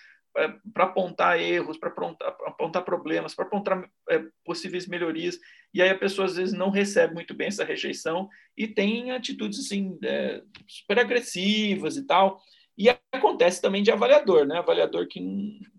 para 0.72 0.84
apontar 0.84 1.40
erros, 1.40 1.78
para 1.78 1.90
apontar, 1.90 2.36
apontar, 2.46 2.84
problemas, 2.84 3.34
para 3.34 3.44
apontar 3.44 3.88
é, 4.10 4.24
possíveis 4.44 4.86
melhorias. 4.86 5.38
E 5.72 5.80
aí 5.80 5.90
a 5.90 5.98
pessoa 5.98 6.26
às 6.26 6.36
vezes 6.36 6.52
não 6.52 6.70
recebe 6.70 7.14
muito 7.14 7.34
bem 7.34 7.48
essa 7.48 7.64
rejeição 7.64 8.28
e 8.56 8.66
tem 8.66 9.12
atitudes 9.12 9.60
assim 9.60 9.96
é, 10.02 10.42
super 10.66 10.98
agressivas 10.98 11.96
e 11.96 12.04
tal. 12.04 12.40
E 12.76 12.88
acontece 13.12 13.60
também 13.60 13.82
de 13.82 13.90
avaliador, 13.90 14.46
né? 14.46 14.58
Avaliador 14.58 15.06
que 15.06 15.20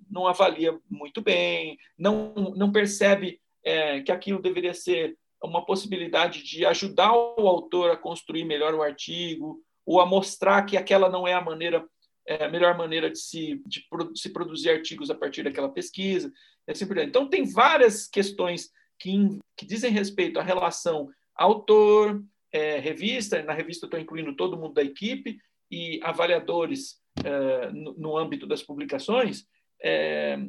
não 0.09 0.27
avalia 0.27 0.79
muito 0.89 1.21
bem, 1.21 1.77
não, 1.97 2.33
não 2.55 2.71
percebe 2.71 3.39
é, 3.63 4.01
que 4.01 4.11
aquilo 4.11 4.41
deveria 4.41 4.73
ser 4.73 5.17
uma 5.43 5.65
possibilidade 5.65 6.43
de 6.43 6.65
ajudar 6.65 7.13
o 7.13 7.47
autor 7.47 7.91
a 7.91 7.97
construir 7.97 8.45
melhor 8.45 8.73
o 8.73 8.81
artigo, 8.81 9.61
ou 9.85 9.99
a 9.99 10.05
mostrar 10.05 10.63
que 10.63 10.77
aquela 10.77 11.09
não 11.09 11.27
é 11.27 11.33
a 11.33 11.41
maneira 11.41 11.85
é, 12.27 12.45
a 12.45 12.49
melhor 12.49 12.75
maneira 12.75 13.09
de 13.09 13.19
se, 13.19 13.61
de, 13.67 13.85
se 14.15 14.29
produzir 14.33 14.71
artigos 14.71 15.11
a 15.11 15.15
partir 15.15 15.43
daquela 15.43 15.69
pesquisa. 15.69 16.31
Assim 16.67 16.87
por 16.87 16.97
então, 16.97 17.29
tem 17.29 17.45
várias 17.45 18.07
questões 18.07 18.71
que, 18.99 19.15
que 19.55 19.65
dizem 19.65 19.91
respeito 19.91 20.39
à 20.39 20.43
relação 20.43 21.09
autor, 21.35 22.23
é, 22.51 22.79
revista, 22.79 23.43
na 23.43 23.53
revista 23.53 23.85
estou 23.85 23.99
incluindo 23.99 24.35
todo 24.35 24.57
mundo 24.57 24.73
da 24.73 24.81
equipe, 24.81 25.37
e 25.75 25.99
avaliadores 26.01 27.01
é, 27.21 27.69
no, 27.71 27.93
no, 27.95 28.17
âmbito 28.17 28.47
das 28.47 28.63
publicações 28.63 29.45
é, 29.83 30.39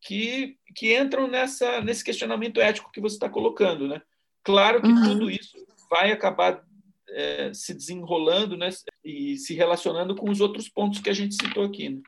que, 0.00 0.56
que 0.74 0.98
entram 0.98 1.28
nessa, 1.28 1.82
nesse 1.82 2.02
questionamento 2.02 2.58
ético 2.58 2.90
que 2.90 3.00
você 3.00 3.16
está 3.16 3.28
colocando. 3.28 3.86
Né? 3.86 4.00
Claro 4.42 4.80
que 4.80 4.88
uhum. 4.88 5.02
tudo 5.02 5.30
isso 5.30 5.58
vai 5.90 6.10
acabar 6.10 6.64
é, 7.10 7.52
se 7.52 7.74
desenrolando 7.74 8.56
né, 8.56 8.70
e 9.04 9.36
se 9.36 9.54
relacionando 9.54 10.16
com 10.16 10.30
os 10.30 10.40
outros 10.40 10.70
pontos 10.70 11.00
que 11.00 11.10
a 11.10 11.14
gente 11.14 11.34
citou 11.34 11.64
aqui. 11.64 11.90
Né? 11.90 12.00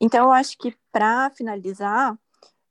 Então, 0.00 0.26
eu 0.26 0.32
acho 0.32 0.56
que 0.58 0.76
para 0.92 1.28
finalizar, 1.30 2.16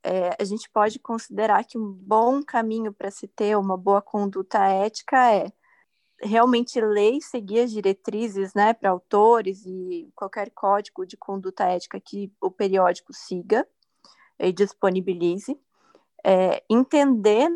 é, 0.01 0.35
a 0.39 0.43
gente 0.45 0.69
pode 0.69 0.97
considerar 0.97 1.65
que 1.65 1.77
um 1.77 1.91
bom 1.91 2.41
caminho 2.41 2.93
para 2.93 3.11
se 3.11 3.27
ter 3.27 3.57
uma 3.57 3.75
boa 3.75 4.01
conduta 4.01 4.65
ética 4.65 5.29
é 5.29 5.51
realmente 6.23 6.79
ler 6.79 7.13
e 7.13 7.21
seguir 7.21 7.61
as 7.61 7.71
diretrizes 7.71 8.53
né, 8.53 8.73
para 8.73 8.89
autores 8.89 9.65
e 9.65 10.11
qualquer 10.15 10.49
código 10.51 11.05
de 11.05 11.17
conduta 11.17 11.65
ética 11.65 11.99
que 11.99 12.31
o 12.41 12.51
periódico 12.51 13.13
siga 13.13 13.67
e 14.39 14.51
disponibilize, 14.51 15.59
é, 16.23 16.63
entender 16.69 17.49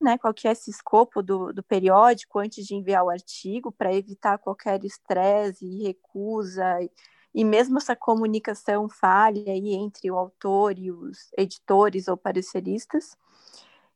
né, 0.00 0.16
qual 0.18 0.32
que 0.32 0.46
é 0.46 0.52
esse 0.52 0.70
escopo 0.70 1.22
do, 1.22 1.52
do 1.52 1.62
periódico 1.62 2.38
antes 2.38 2.66
de 2.66 2.74
enviar 2.74 3.04
o 3.04 3.10
artigo, 3.10 3.72
para 3.72 3.94
evitar 3.94 4.38
qualquer 4.38 4.84
estresse 4.84 5.64
e 5.64 5.82
recusa, 5.84 6.80
e, 6.82 6.90
e 7.34 7.44
mesmo 7.44 7.78
essa 7.78 7.96
comunicação 7.96 8.88
falha 8.88 9.52
aí 9.52 9.74
entre 9.74 10.10
o 10.10 10.16
autor 10.16 10.78
e 10.78 10.90
os 10.90 11.30
editores 11.36 12.08
ou 12.08 12.16
pareceristas, 12.16 13.16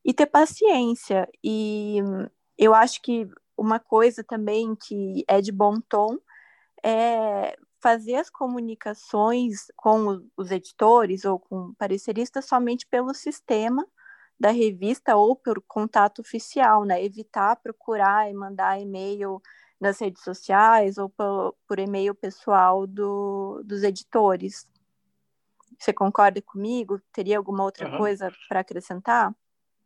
e 0.04 0.12
ter 0.12 0.26
paciência. 0.26 1.28
E 1.42 1.98
eu 2.58 2.74
acho 2.74 3.00
que 3.00 3.28
uma 3.62 3.78
coisa 3.78 4.24
também 4.24 4.74
que 4.74 5.24
é 5.28 5.40
de 5.40 5.52
bom 5.52 5.80
tom 5.80 6.18
é 6.82 7.56
fazer 7.80 8.16
as 8.16 8.28
comunicações 8.28 9.66
com 9.76 10.20
os 10.36 10.50
editores 10.50 11.24
ou 11.24 11.38
com 11.38 11.72
pareceristas 11.74 12.44
somente 12.44 12.86
pelo 12.86 13.14
sistema 13.14 13.86
da 14.38 14.50
revista 14.50 15.14
ou 15.14 15.36
por 15.36 15.62
contato 15.62 16.20
oficial, 16.20 16.84
né? 16.84 17.04
Evitar 17.04 17.54
procurar 17.56 18.28
e 18.28 18.34
mandar 18.34 18.80
e-mail 18.80 19.40
nas 19.80 20.00
redes 20.00 20.24
sociais 20.24 20.98
ou 20.98 21.08
por, 21.08 21.54
por 21.66 21.78
e-mail 21.78 22.16
pessoal 22.16 22.84
do, 22.84 23.62
dos 23.64 23.84
editores. 23.84 24.68
Você 25.78 25.92
concorda 25.92 26.42
comigo? 26.42 27.00
Teria 27.12 27.38
alguma 27.38 27.62
outra 27.62 27.88
uhum. 27.88 27.98
coisa 27.98 28.32
para 28.48 28.60
acrescentar? 28.60 29.32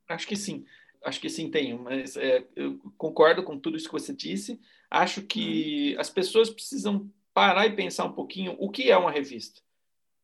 Acho 0.08 0.26
que 0.26 0.36
sim 0.36 0.64
acho 1.04 1.20
que 1.20 1.28
sim 1.28 1.50
tenho, 1.50 1.78
mas 1.78 2.16
é, 2.16 2.46
eu 2.54 2.78
concordo 2.96 3.42
com 3.42 3.58
tudo 3.58 3.76
isso 3.76 3.86
que 3.86 3.92
você 3.92 4.14
disse. 4.14 4.60
Acho 4.90 5.22
que 5.22 5.94
uhum. 5.94 6.00
as 6.00 6.10
pessoas 6.10 6.50
precisam 6.50 7.10
parar 7.32 7.66
e 7.66 7.76
pensar 7.76 8.04
um 8.04 8.12
pouquinho 8.12 8.56
o 8.58 8.70
que 8.70 8.90
é 8.90 8.96
uma 8.96 9.10
revista. 9.10 9.60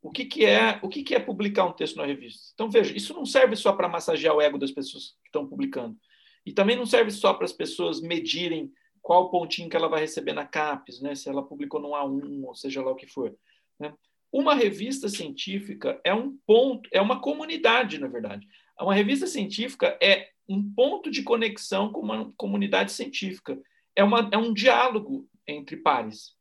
O 0.01 0.11
que, 0.11 0.25
que 0.25 0.45
é 0.45 0.81
o 0.83 0.89
que, 0.89 1.03
que 1.03 1.15
é 1.15 1.21
publicar 1.21 1.65
um 1.65 1.73
texto 1.73 1.97
na 1.97 2.07
revista? 2.07 2.51
Então 2.55 2.69
veja, 2.69 2.97
isso 2.97 3.15
não 3.15 3.25
serve 3.25 3.55
só 3.55 3.73
para 3.73 3.89
massagear 3.89 4.35
o 4.35 4.41
ego 4.41 4.59
das 4.59 4.73
pessoas 4.73 5.17
que 5.23 5.29
estão 5.29 5.47
publicando 5.47 5.97
e 6.45 6.53
também 6.53 6.77
não 6.77 6.87
serve 6.87 7.11
só 7.13 7.33
para 7.35 7.45
as 7.45 7.53
pessoas 7.53 8.01
medirem 8.01 8.73
qual 9.01 9.31
pontinho 9.31 9.69
que 9.69 9.77
ela 9.77 9.89
vai 9.89 10.01
receber 10.01 10.33
na 10.33 10.45
CAPES, 10.45 11.01
né? 11.01 11.15
Se 11.15 11.29
ela 11.29 11.43
publicou 11.43 11.81
no 11.81 11.91
A1 11.91 12.45
ou 12.45 12.55
seja 12.55 12.83
lá 12.83 12.91
o 12.91 12.97
que 12.97 13.07
for. 13.07 13.37
Né? 13.79 13.93
uma 14.33 14.55
revista 14.55 15.09
científica 15.11 16.01
é 16.03 16.15
um 16.15 16.37
ponto, 16.47 16.89
é 16.91 17.01
uma 17.01 17.21
comunidade, 17.21 17.99
na 17.99 18.09
verdade. 18.09 18.49
Uma 18.81 18.95
revista 18.95 19.27
científica 19.27 19.97
é 20.03 20.31
um 20.49 20.63
ponto 20.75 21.11
de 21.11 21.23
conexão 21.23 21.93
com 21.93 22.01
uma 22.01 22.33
comunidade 22.37 22.93
científica. 22.93 23.59
É, 23.95 24.03
uma, 24.03 24.29
é 24.33 24.39
um 24.39 24.53
diálogo 24.53 25.29
entre 25.47 25.77
pares. 25.77 26.35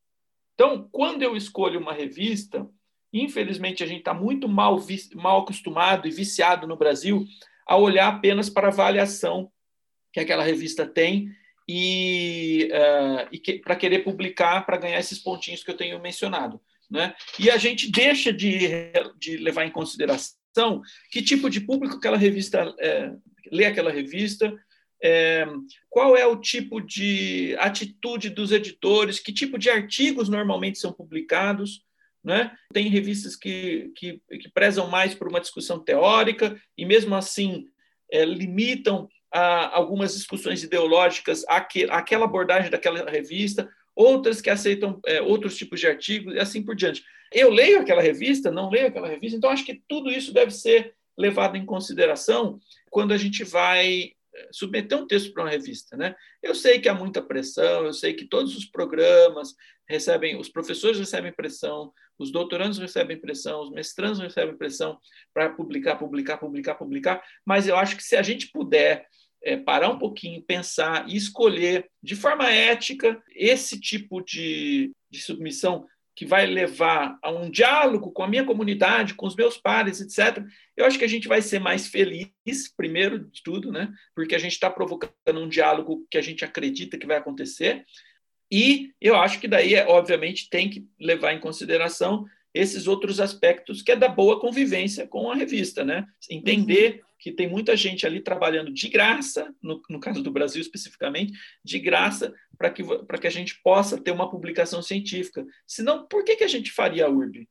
Então, 0.54 0.88
quando 0.92 1.24
eu 1.24 1.36
escolho 1.36 1.80
uma 1.80 1.94
revista, 1.94 2.68
infelizmente 3.12 3.84
a 3.84 3.88
gente 3.88 4.00
está 4.00 4.14
muito 4.14 4.48
mal, 4.48 4.80
mal 5.16 5.42
acostumado 5.42 6.08
e 6.08 6.12
viciado 6.12 6.68
no 6.68 6.78
Brasil 6.78 7.26
a 7.66 7.78
olhar 7.78 8.08
apenas 8.08 8.50
para 8.50 8.68
a 8.68 8.72
avaliação 8.72 9.52
que 10.12 10.20
aquela 10.20 10.44
revista 10.44 10.86
tem 10.86 11.34
e, 11.68 12.70
uh, 12.72 13.28
e 13.32 13.40
que, 13.40 13.60
para 13.60 13.76
querer 13.76 14.00
publicar, 14.00 14.66
para 14.66 14.78
ganhar 14.78 15.00
esses 15.00 15.20
pontinhos 15.20 15.64
que 15.64 15.72
eu 15.72 15.78
tenho 15.78 16.02
mencionado. 16.02 16.62
Né? 16.90 17.16
E 17.40 17.50
a 17.50 17.58
gente 17.58 17.90
deixa 17.90 18.34
de, 18.34 18.68
de 19.18 19.38
levar 19.38 19.66
em 19.66 19.72
consideração 19.72 20.82
que 21.10 21.22
tipo 21.22 21.50
de 21.50 21.62
público 21.62 21.96
aquela 21.96 22.18
revista 22.18 22.76
é, 22.78 23.14
lê 23.52 23.66
aquela 23.66 23.92
revista, 23.92 24.54
é, 25.04 25.46
qual 25.90 26.16
é 26.16 26.26
o 26.26 26.40
tipo 26.40 26.80
de 26.80 27.56
atitude 27.60 28.30
dos 28.30 28.52
editores, 28.52 29.20
que 29.20 29.34
tipo 29.34 29.58
de 29.58 29.70
artigos 29.70 30.30
normalmente 30.30 30.80
são 30.80 30.94
publicados. 30.94 31.84
Né? 32.24 32.56
Tem 32.72 32.88
revistas 32.88 33.36
que, 33.36 33.92
que, 33.96 34.22
que 34.30 34.50
prezam 34.54 34.88
mais 34.88 35.16
por 35.16 35.28
uma 35.28 35.42
discussão 35.42 35.80
teórica 35.80 36.56
e, 36.78 36.86
mesmo 36.86 37.16
assim, 37.16 37.66
é, 38.12 38.24
limitam 38.24 39.10
a, 39.34 39.76
algumas 39.76 40.14
discussões 40.14 40.64
ideológicas 40.64 41.44
àquela 41.48 42.26
abordagem 42.26 42.70
daquela 42.70 43.10
revista, 43.10 43.68
outras 43.96 44.40
que 44.40 44.52
aceitam 44.52 45.00
é, 45.06 45.20
outros 45.22 45.58
tipos 45.58 45.80
de 45.80 45.88
artigos 45.88 46.36
e 46.36 46.40
assim 46.40 46.62
por 46.62 46.76
diante. 46.76 47.04
Eu 47.32 47.50
leio 47.50 47.80
aquela 47.80 48.02
revista, 48.02 48.52
não 48.52 48.70
leio 48.70 48.88
aquela 48.88 49.08
revista, 49.08 49.38
então 49.38 49.50
acho 49.50 49.66
que 49.66 49.82
tudo 49.88 50.12
isso 50.12 50.34
deve 50.34 50.52
ser 50.52 50.94
levado 51.22 51.56
em 51.56 51.66
consideração 51.66 52.60
quando 52.90 53.14
a 53.14 53.18
gente 53.18 53.44
vai 53.44 54.12
é, 54.34 54.50
submeter 54.52 54.98
um 54.98 55.08
texto 55.08 55.32
para 55.34 55.44
uma 55.44 55.50
revista, 55.50 55.96
né? 55.96 56.16
Eu 56.42 56.56
sei 56.56 56.80
que 56.80 56.90
há 56.90 56.94
muita 56.94 57.22
pressão, 57.22 57.86
eu 57.86 57.94
sei 57.94 58.14
que 58.14 58.26
todos 58.26 58.56
os 58.58 58.66
programas 58.66 59.56
recebem, 59.88 60.40
os 60.40 60.50
professores 60.50 60.98
recebem 60.98 61.32
pressão, 61.32 61.94
os 62.18 62.32
doutorandos 62.32 62.78
recebem 62.78 63.20
pressão, 63.20 63.62
os 63.62 63.72
mestrandos 63.72 64.20
recebem 64.20 64.58
pressão 64.58 65.00
para 65.34 65.50
publicar, 65.50 65.96
publicar, 65.98 66.38
publicar, 66.38 66.76
publicar, 66.76 67.24
mas 67.46 67.68
eu 67.68 67.76
acho 67.76 67.96
que 67.96 68.04
se 68.04 68.16
a 68.16 68.22
gente 68.22 68.52
puder 68.52 69.06
é, 69.44 69.58
parar 69.58 69.90
um 69.90 70.00
pouquinho, 70.00 70.42
pensar 70.42 71.10
e 71.10 71.16
escolher 71.16 71.90
de 72.02 72.16
forma 72.16 72.50
ética 72.50 73.22
esse 73.36 73.80
tipo 73.80 74.22
de, 74.22 74.92
de 75.10 75.22
submissão 75.22 75.88
que 76.22 76.26
vai 76.28 76.46
levar 76.46 77.18
a 77.20 77.32
um 77.32 77.50
diálogo 77.50 78.12
com 78.12 78.22
a 78.22 78.28
minha 78.28 78.46
comunidade, 78.46 79.16
com 79.16 79.26
os 79.26 79.36
meus 79.36 79.58
pares, 79.58 80.00
etc., 80.00 80.46
eu 80.78 80.86
acho 80.86 81.00
que 81.00 81.04
a 81.04 81.08
gente 81.08 81.28
vai 81.28 81.42
ser 81.42 81.58
mais 81.58 81.88
feliz, 81.88 82.30
primeiro 82.78 83.28
de 83.28 83.42
tudo, 83.42 83.72
né? 83.72 83.92
porque 84.14 84.36
a 84.36 84.38
gente 84.38 84.52
está 84.52 84.70
provocando 84.70 85.40
um 85.40 85.50
diálogo 85.50 86.06
que 86.12 86.20
a 86.20 86.22
gente 86.22 86.46
acredita 86.46 86.96
que 86.96 87.08
vai 87.08 87.18
acontecer. 87.18 87.84
E 88.52 88.92
eu 89.02 89.16
acho 89.16 89.40
que 89.40 89.48
daí, 89.48 89.74
obviamente, 89.88 90.48
tem 90.48 90.70
que 90.70 90.86
levar 91.00 91.34
em 91.34 91.40
consideração 91.40 92.24
esses 92.54 92.88
outros 92.88 93.20
aspectos 93.20 93.82
que 93.82 93.92
é 93.92 93.96
da 93.96 94.08
boa 94.08 94.40
convivência 94.40 95.08
com 95.08 95.32
a 95.32 95.36
revista, 95.36 95.84
né? 95.84 96.06
Entender 96.30 96.96
uhum 96.96 97.12
que 97.22 97.32
tem 97.32 97.48
muita 97.48 97.78
gente 97.78 98.04
ali 98.04 98.20
trabalhando 98.20 98.74
de 98.74 98.90
graça, 98.90 99.54
no, 99.62 99.80
no 99.88 100.00
caso 100.00 100.24
do 100.24 100.32
Brasil 100.32 100.60
especificamente, 100.60 101.38
de 101.64 101.78
graça, 101.78 102.34
para 102.58 102.72
que, 102.72 102.84
que 102.84 103.28
a 103.28 103.32
gente 103.32 103.62
possa 103.62 104.02
ter 104.02 104.10
uma 104.10 104.28
publicação 104.28 104.82
científica. 104.82 105.46
Senão, 105.68 106.08
por 106.08 106.24
que, 106.24 106.36
que 106.36 106.44
a 106.44 106.48
gente 106.48 106.72
faria 106.72 107.06
a 107.06 107.10
URB? 107.10 107.48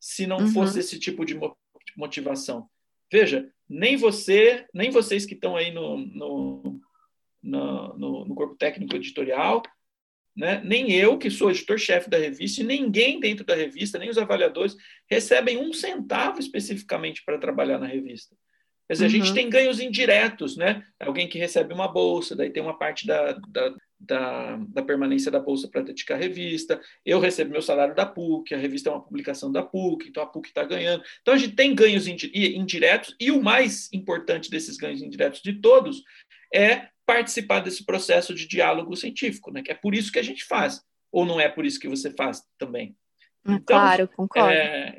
Se 0.00 0.26
não 0.26 0.38
uhum. 0.38 0.48
fosse 0.48 0.80
esse 0.80 0.98
tipo 0.98 1.24
de 1.24 1.38
motivação. 1.96 2.68
Veja, 3.10 3.48
nem 3.68 3.96
você, 3.96 4.66
nem 4.74 4.90
vocês 4.90 5.24
que 5.24 5.34
estão 5.34 5.54
aí 5.54 5.70
no, 5.72 5.96
no, 5.96 6.80
no, 7.40 8.24
no 8.26 8.34
corpo 8.34 8.56
técnico 8.56 8.96
editorial, 8.96 9.62
né? 10.36 10.60
Nem 10.64 10.92
eu, 10.92 11.16
que 11.16 11.30
sou 11.30 11.50
editor-chefe 11.50 12.10
da 12.10 12.18
revista, 12.18 12.60
e 12.60 12.64
ninguém 12.64 13.20
dentro 13.20 13.44
da 13.44 13.54
revista, 13.54 13.98
nem 13.98 14.10
os 14.10 14.18
avaliadores, 14.18 14.76
recebem 15.08 15.58
um 15.58 15.72
centavo 15.72 16.40
especificamente 16.40 17.22
para 17.24 17.38
trabalhar 17.38 17.78
na 17.78 17.86
revista. 17.86 18.34
Quer 18.86 18.94
dizer, 18.94 19.04
uhum. 19.04 19.10
a 19.10 19.12
gente 19.12 19.28
uhum. 19.28 19.34
tem 19.34 19.50
ganhos 19.50 19.80
indiretos, 19.80 20.56
né? 20.56 20.84
Alguém 21.00 21.28
que 21.28 21.38
recebe 21.38 21.72
uma 21.72 21.88
bolsa, 21.88 22.36
daí 22.36 22.50
tem 22.50 22.62
uma 22.62 22.76
parte 22.76 23.06
da, 23.06 23.32
da, 23.32 23.74
da, 23.98 24.56
da 24.56 24.82
permanência 24.82 25.30
da 25.30 25.40
bolsa 25.40 25.68
para 25.68 25.80
dedicar 25.80 26.14
a 26.14 26.18
revista. 26.18 26.80
Eu 27.04 27.18
recebo 27.18 27.52
meu 27.52 27.62
salário 27.62 27.94
da 27.94 28.04
PUC, 28.04 28.54
a 28.54 28.58
revista 28.58 28.90
é 28.90 28.92
uma 28.92 29.02
publicação 29.02 29.50
da 29.50 29.62
PUC, 29.62 30.08
então 30.08 30.22
a 30.22 30.26
PUC 30.26 30.48
está 30.48 30.64
ganhando. 30.64 31.02
Então 31.22 31.32
a 31.32 31.38
gente 31.38 31.54
tem 31.54 31.74
ganhos 31.74 32.06
indiretos, 32.06 33.16
e 33.18 33.30
o 33.30 33.42
mais 33.42 33.90
importante 33.92 34.50
desses 34.50 34.76
ganhos 34.76 35.00
indiretos 35.00 35.40
de 35.40 35.54
todos 35.54 36.02
é 36.54 36.88
participar 37.06 37.60
desse 37.60 37.84
processo 37.84 38.34
de 38.34 38.46
diálogo 38.46 38.96
científico, 38.96 39.50
né? 39.50 39.62
Que 39.62 39.72
é 39.72 39.74
por 39.74 39.94
isso 39.94 40.12
que 40.12 40.18
a 40.18 40.22
gente 40.22 40.44
faz. 40.44 40.82
Ou 41.12 41.24
não 41.24 41.40
é 41.40 41.48
por 41.48 41.64
isso 41.64 41.78
que 41.78 41.88
você 41.88 42.10
faz 42.10 42.42
também? 42.58 42.96
Hum, 43.46 43.54
então, 43.54 43.78
claro, 43.78 44.08
concordo. 44.08 44.50
É, 44.50 44.94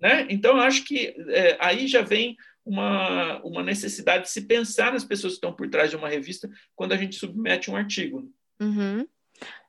né? 0.00 0.26
Então, 0.30 0.56
eu 0.56 0.62
acho 0.62 0.84
que 0.84 1.14
é, 1.28 1.56
aí 1.60 1.86
já 1.86 2.02
vem 2.02 2.36
uma, 2.64 3.40
uma 3.42 3.62
necessidade 3.62 4.24
de 4.24 4.30
se 4.30 4.42
pensar 4.42 4.92
nas 4.92 5.04
pessoas 5.04 5.34
que 5.34 5.36
estão 5.38 5.52
por 5.52 5.68
trás 5.68 5.90
de 5.90 5.96
uma 5.96 6.08
revista 6.08 6.48
quando 6.74 6.92
a 6.92 6.96
gente 6.96 7.16
submete 7.16 7.70
um 7.70 7.76
artigo. 7.76 8.30
Uhum. 8.60 9.06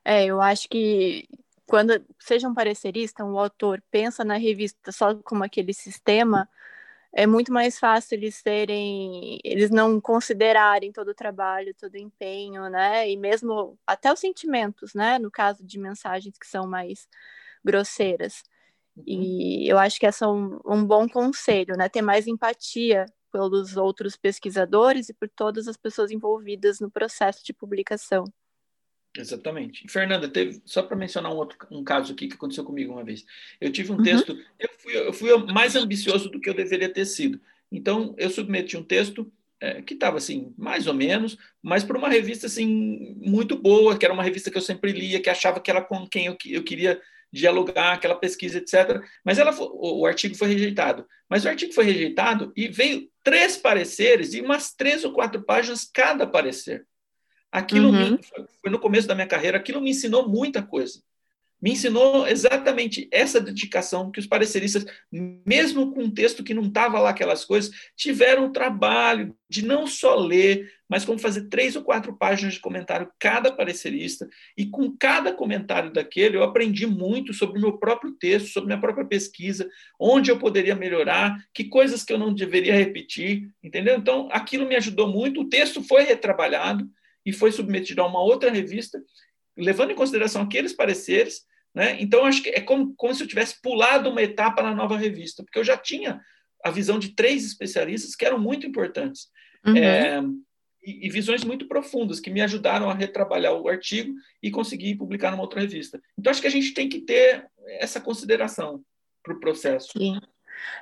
É, 0.04 0.26
eu 0.26 0.40
acho 0.40 0.68
que 0.68 1.28
quando 1.66 2.04
seja 2.18 2.48
um 2.48 2.54
parecerista, 2.54 3.24
um 3.24 3.38
autor 3.38 3.82
pensa 3.90 4.24
na 4.24 4.36
revista 4.36 4.92
só 4.92 5.14
como 5.16 5.42
aquele 5.42 5.72
sistema, 5.72 6.48
é 7.14 7.26
muito 7.26 7.52
mais 7.52 7.78
fácil 7.78 8.14
eles 8.16 8.36
serem, 8.36 9.38
eles 9.44 9.70
não 9.70 10.00
considerarem 10.00 10.92
todo 10.92 11.08
o 11.08 11.14
trabalho, 11.14 11.74
todo 11.74 11.94
o 11.94 11.98
empenho, 11.98 12.68
né? 12.70 13.08
E 13.10 13.16
mesmo 13.16 13.78
até 13.86 14.12
os 14.12 14.20
sentimentos, 14.20 14.94
né? 14.94 15.18
No 15.18 15.30
caso 15.30 15.64
de 15.64 15.78
mensagens 15.78 16.36
que 16.38 16.46
são 16.46 16.66
mais 16.66 17.06
grosseiras. 17.64 18.42
Uhum. 18.96 19.04
E 19.06 19.68
eu 19.70 19.78
acho 19.78 19.98
que 20.00 20.06
esse 20.06 20.24
é 20.24 20.26
um, 20.26 20.58
um 20.66 20.84
bom 20.84 21.08
conselho, 21.08 21.76
né? 21.76 21.88
Ter 21.88 22.02
mais 22.02 22.26
empatia 22.26 23.06
pelos 23.30 23.76
outros 23.76 24.16
pesquisadores 24.16 25.08
e 25.08 25.14
por 25.14 25.28
todas 25.28 25.68
as 25.68 25.76
pessoas 25.76 26.10
envolvidas 26.10 26.80
no 26.80 26.90
processo 26.90 27.44
de 27.44 27.52
publicação. 27.52 28.24
Exatamente. 29.16 29.86
Fernanda, 29.88 30.28
teve, 30.28 30.62
só 30.64 30.82
para 30.82 30.96
mencionar 30.96 31.32
um 31.32 31.36
outro 31.36 31.58
um 31.70 31.84
caso 31.84 32.12
aqui 32.12 32.28
que 32.28 32.34
aconteceu 32.34 32.64
comigo 32.64 32.92
uma 32.92 33.04
vez. 33.04 33.24
Eu 33.60 33.70
tive 33.70 33.92
um 33.92 33.96
uhum. 33.96 34.02
texto, 34.02 34.38
eu 34.58 34.68
fui, 34.78 34.96
eu 34.96 35.12
fui 35.12 35.52
mais 35.52 35.76
ambicioso 35.76 36.30
do 36.30 36.40
que 36.40 36.48
eu 36.48 36.54
deveria 36.54 36.88
ter 36.88 37.04
sido. 37.04 37.40
Então, 37.70 38.14
eu 38.18 38.30
submeti 38.30 38.76
um 38.76 38.82
texto 38.82 39.30
é, 39.60 39.80
que 39.80 39.94
estava 39.94 40.16
assim, 40.16 40.52
mais 40.56 40.86
ou 40.86 40.94
menos, 40.94 41.38
mas 41.62 41.84
para 41.84 41.96
uma 41.96 42.08
revista 42.08 42.46
assim 42.46 43.16
muito 43.20 43.56
boa, 43.56 43.96
que 43.96 44.04
era 44.04 44.12
uma 44.12 44.22
revista 44.22 44.50
que 44.50 44.58
eu 44.58 44.62
sempre 44.62 44.92
lia, 44.92 45.20
que 45.20 45.30
achava 45.30 45.60
que 45.60 45.70
era 45.70 45.80
com 45.80 46.06
quem 46.06 46.26
eu, 46.26 46.36
eu 46.46 46.64
queria 46.64 47.00
dialogar, 47.32 47.92
aquela 47.92 48.14
pesquisa, 48.14 48.58
etc. 48.58 49.02
Mas 49.24 49.38
ela, 49.38 49.54
o, 49.58 50.04
artigo 50.04 50.34
foi 50.34 50.48
rejeitado. 50.48 51.06
Mas 51.28 51.44
o 51.44 51.48
artigo 51.48 51.72
foi 51.72 51.84
rejeitado 51.84 52.52
e 52.54 52.68
veio 52.68 53.08
três 53.24 53.56
pareceres 53.56 54.34
e 54.34 54.40
umas 54.40 54.74
três 54.74 55.04
ou 55.04 55.12
quatro 55.12 55.42
páginas 55.42 55.88
cada 55.90 56.26
parecer. 56.26 56.86
Aquilo 57.52 57.90
uhum. 57.90 58.12
me, 58.12 58.20
foi 58.60 58.70
no 58.70 58.80
começo 58.80 59.06
da 59.06 59.14
minha 59.14 59.26
carreira, 59.26 59.58
aquilo 59.58 59.80
me 59.80 59.90
ensinou 59.90 60.26
muita 60.26 60.62
coisa 60.62 61.00
me 61.62 61.70
ensinou 61.70 62.26
exatamente 62.26 63.08
essa 63.12 63.40
dedicação 63.40 64.10
que 64.10 64.18
os 64.18 64.26
pareceristas, 64.26 64.84
mesmo 65.12 65.92
com 65.92 66.02
um 66.02 66.10
texto 66.10 66.42
que 66.42 66.52
não 66.52 66.64
estava 66.64 66.98
lá 66.98 67.10
aquelas 67.10 67.44
coisas, 67.44 67.70
tiveram 67.96 68.46
o 68.46 68.52
trabalho 68.52 69.36
de 69.48 69.64
não 69.64 69.86
só 69.86 70.16
ler, 70.16 70.68
mas 70.88 71.04
como 71.04 71.20
fazer 71.20 71.48
três 71.48 71.76
ou 71.76 71.84
quatro 71.84 72.16
páginas 72.18 72.54
de 72.54 72.60
comentário 72.60 73.08
cada 73.16 73.52
parecerista, 73.52 74.28
e 74.58 74.66
com 74.66 74.90
cada 74.98 75.32
comentário 75.32 75.92
daquele 75.92 76.36
eu 76.36 76.42
aprendi 76.42 76.84
muito 76.84 77.32
sobre 77.32 77.58
o 77.58 77.62
meu 77.62 77.78
próprio 77.78 78.10
texto, 78.10 78.48
sobre 78.48 78.66
minha 78.66 78.80
própria 78.80 79.06
pesquisa, 79.06 79.70
onde 80.00 80.32
eu 80.32 80.40
poderia 80.40 80.74
melhorar, 80.74 81.46
que 81.54 81.66
coisas 81.66 82.02
que 82.02 82.12
eu 82.12 82.18
não 82.18 82.34
deveria 82.34 82.74
repetir, 82.74 83.48
entendeu? 83.62 83.96
Então, 83.96 84.28
aquilo 84.32 84.66
me 84.66 84.74
ajudou 84.74 85.06
muito, 85.06 85.42
o 85.42 85.48
texto 85.48 85.80
foi 85.80 86.02
retrabalhado 86.02 86.90
e 87.24 87.32
foi 87.32 87.52
submetido 87.52 88.02
a 88.02 88.06
uma 88.06 88.20
outra 88.20 88.50
revista, 88.50 89.02
levando 89.56 89.90
em 89.90 89.96
consideração 89.96 90.42
aqueles 90.42 90.72
pareceres, 90.72 91.44
né? 91.74 91.96
Então, 92.00 92.24
acho 92.24 92.42
que 92.42 92.50
é 92.50 92.60
como, 92.60 92.94
como 92.96 93.14
se 93.14 93.22
eu 93.22 93.26
tivesse 93.26 93.60
pulado 93.60 94.10
uma 94.10 94.22
etapa 94.22 94.62
na 94.62 94.74
nova 94.74 94.96
revista, 94.96 95.42
porque 95.42 95.58
eu 95.58 95.64
já 95.64 95.76
tinha 95.76 96.20
a 96.62 96.70
visão 96.70 96.98
de 96.98 97.14
três 97.14 97.44
especialistas 97.44 98.14
que 98.14 98.24
eram 98.24 98.38
muito 98.38 98.66
importantes. 98.66 99.28
Uhum. 99.64 99.76
É, 99.76 100.22
e, 100.84 101.06
e, 101.06 101.10
visões 101.10 101.44
muito 101.44 101.68
profundas 101.68 102.18
que 102.18 102.30
me 102.30 102.40
ajudaram 102.40 102.90
a 102.90 102.94
retrabalhar 102.94 103.54
o 103.54 103.68
artigo 103.68 104.12
e 104.42 104.50
conseguir 104.50 104.96
publicar 104.96 105.30
numa 105.30 105.42
outra 105.42 105.60
revista. 105.60 106.02
Então, 106.18 106.30
acho 106.30 106.40
que 106.40 106.46
a 106.46 106.50
gente 106.50 106.74
tem 106.74 106.88
que 106.88 107.00
ter 107.00 107.46
essa 107.78 108.00
consideração 108.00 108.82
para 109.22 109.34
o 109.34 109.40
processo. 109.40 109.92
Sim. 109.96 110.18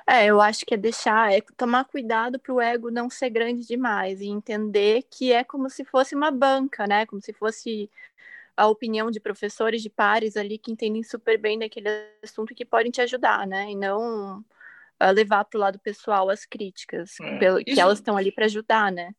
É, 0.07 0.25
eu 0.25 0.41
acho 0.41 0.65
que 0.65 0.73
é 0.73 0.77
deixar, 0.77 1.33
é 1.33 1.41
tomar 1.57 1.85
cuidado 1.85 2.39
para 2.39 2.53
o 2.53 2.61
ego 2.61 2.91
não 2.91 3.09
ser 3.09 3.29
grande 3.29 3.65
demais 3.65 4.21
e 4.21 4.27
entender 4.27 5.03
que 5.09 5.31
é 5.31 5.43
como 5.43 5.69
se 5.69 5.83
fosse 5.85 6.15
uma 6.15 6.31
banca, 6.31 6.87
né? 6.87 7.05
Como 7.05 7.21
se 7.21 7.33
fosse 7.33 7.89
a 8.55 8.67
opinião 8.67 9.09
de 9.09 9.19
professores, 9.19 9.81
de 9.81 9.89
pares 9.89 10.37
ali 10.37 10.57
que 10.57 10.71
entendem 10.71 11.03
super 11.03 11.37
bem 11.37 11.57
daquele 11.57 11.89
assunto 12.23 12.51
e 12.51 12.55
que 12.55 12.65
podem 12.65 12.91
te 12.91 13.01
ajudar, 13.01 13.47
né? 13.47 13.71
E 13.71 13.75
não 13.75 14.39
uh, 14.39 15.11
levar 15.13 15.45
para 15.45 15.57
o 15.57 15.61
lado 15.61 15.79
pessoal 15.79 16.29
as 16.29 16.45
críticas, 16.45 17.19
é, 17.19 17.37
pelo, 17.39 17.59
isso... 17.59 17.65
que 17.65 17.79
elas 17.79 17.97
estão 17.97 18.17
ali 18.17 18.31
para 18.31 18.45
ajudar, 18.45 18.91
né? 18.91 19.13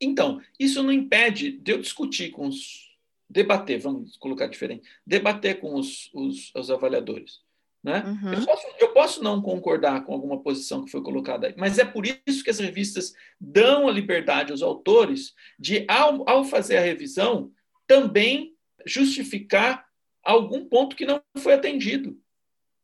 Então, 0.00 0.42
isso 0.58 0.82
não 0.82 0.92
impede 0.92 1.52
de 1.52 1.72
eu 1.72 1.80
discutir 1.80 2.30
com 2.30 2.48
os. 2.48 2.94
debater, 3.30 3.78
vamos 3.78 4.16
colocar 4.18 4.46
diferente, 4.46 4.86
debater 5.06 5.58
com 5.58 5.74
os, 5.74 6.10
os, 6.12 6.54
os 6.54 6.70
avaliadores. 6.70 7.40
Né? 7.82 8.02
Uhum. 8.04 8.32
Eu, 8.32 8.44
posso, 8.44 8.66
eu, 8.80 8.88
posso, 8.88 9.22
não 9.22 9.40
concordar 9.40 10.04
com 10.04 10.12
alguma 10.12 10.42
posição 10.42 10.84
que 10.84 10.90
foi 10.90 11.02
colocada 11.02 11.46
aí, 11.46 11.54
mas 11.56 11.78
é 11.78 11.84
por 11.84 12.04
isso 12.04 12.42
que 12.42 12.50
as 12.50 12.58
revistas 12.58 13.14
dão 13.40 13.86
a 13.86 13.92
liberdade 13.92 14.50
aos 14.50 14.62
autores 14.62 15.34
de, 15.58 15.84
ao, 15.88 16.28
ao 16.28 16.44
fazer 16.44 16.78
a 16.78 16.82
revisão, 16.82 17.52
também 17.86 18.54
justificar 18.84 19.86
algum 20.24 20.64
ponto 20.64 20.96
que 20.96 21.06
não 21.06 21.22
foi 21.38 21.54
atendido. 21.54 22.18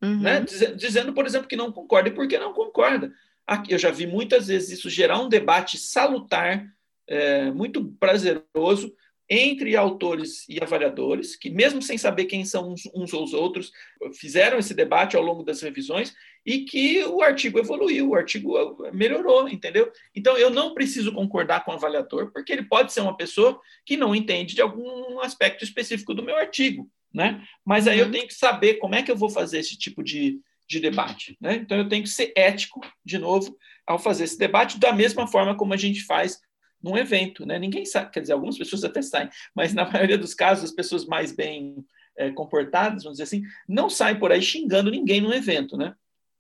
Uhum. 0.02 0.20
Né? 0.20 0.44
Dizendo, 0.76 1.12
por 1.12 1.26
exemplo, 1.26 1.48
que 1.48 1.57
não 1.57 1.72
concorda. 1.72 2.09
E 2.09 2.12
por 2.12 2.26
que 2.26 2.38
não 2.38 2.52
concorda? 2.52 3.12
Aqui, 3.46 3.72
eu 3.72 3.78
já 3.78 3.90
vi 3.90 4.07
muitas 4.07 4.46
vezes 4.46 4.78
isso 4.78 4.88
gerar 4.88 5.20
um 5.20 5.28
debate 5.28 5.78
salutar, 5.78 6.64
é, 7.09 7.50
muito 7.50 7.85
prazeroso, 7.98 8.94
entre 9.34 9.74
autores 9.74 10.46
e 10.46 10.62
avaliadores, 10.62 11.34
que, 11.34 11.48
mesmo 11.48 11.80
sem 11.80 11.96
saber 11.96 12.26
quem 12.26 12.44
são 12.44 12.70
uns, 12.70 12.82
uns 12.94 13.14
ou 13.14 13.24
os 13.24 13.32
outros, 13.32 13.72
fizeram 14.12 14.58
esse 14.58 14.74
debate 14.74 15.16
ao 15.16 15.22
longo 15.22 15.42
das 15.42 15.62
revisões 15.62 16.12
e 16.44 16.66
que 16.66 17.02
o 17.04 17.22
artigo 17.22 17.58
evoluiu, 17.58 18.10
o 18.10 18.14
artigo 18.14 18.76
melhorou, 18.92 19.48
entendeu? 19.48 19.90
Então, 20.14 20.36
eu 20.36 20.50
não 20.50 20.74
preciso 20.74 21.14
concordar 21.14 21.64
com 21.64 21.70
o 21.70 21.74
avaliador, 21.74 22.30
porque 22.30 22.52
ele 22.52 22.64
pode 22.64 22.92
ser 22.92 23.00
uma 23.00 23.16
pessoa 23.16 23.58
que 23.86 23.96
não 23.96 24.14
entende 24.14 24.54
de 24.54 24.60
algum 24.60 25.18
aspecto 25.20 25.64
específico 25.64 26.12
do 26.12 26.22
meu 26.22 26.36
artigo, 26.36 26.86
né? 27.10 27.42
Mas 27.64 27.88
aí 27.88 28.00
eu 28.00 28.06
uhum. 28.06 28.12
tenho 28.12 28.26
que 28.26 28.34
saber 28.34 28.74
como 28.74 28.96
é 28.96 29.02
que 29.02 29.10
eu 29.10 29.16
vou 29.16 29.30
fazer 29.30 29.60
esse 29.60 29.78
tipo 29.78 30.04
de, 30.04 30.40
de 30.68 30.78
debate, 30.78 31.38
né? 31.40 31.54
Então, 31.54 31.78
eu 31.78 31.88
tenho 31.88 32.02
que 32.02 32.10
ser 32.10 32.34
ético, 32.36 32.82
de 33.02 33.16
novo, 33.16 33.56
ao 33.86 33.98
fazer 33.98 34.24
esse 34.24 34.36
debate, 34.36 34.78
da 34.78 34.92
mesma 34.92 35.26
forma 35.26 35.56
como 35.56 35.72
a 35.72 35.78
gente 35.78 36.04
faz 36.04 36.38
num 36.82 36.96
evento, 36.96 37.46
né? 37.46 37.58
Ninguém 37.58 37.84
sabe, 37.84 38.10
quer 38.10 38.20
dizer, 38.20 38.32
algumas 38.32 38.58
pessoas 38.58 38.84
até 38.84 39.00
saem, 39.00 39.28
mas 39.54 39.72
na 39.72 39.84
maioria 39.90 40.18
dos 40.18 40.34
casos, 40.34 40.64
as 40.64 40.72
pessoas 40.72 41.06
mais 41.06 41.32
bem 41.32 41.84
é, 42.16 42.30
comportadas, 42.30 43.04
vamos 43.04 43.18
dizer 43.18 43.24
assim, 43.24 43.42
não 43.68 43.88
saem 43.88 44.18
por 44.18 44.32
aí 44.32 44.42
xingando 44.42 44.90
ninguém 44.90 45.20
num 45.20 45.32
evento, 45.32 45.76
né? 45.76 45.94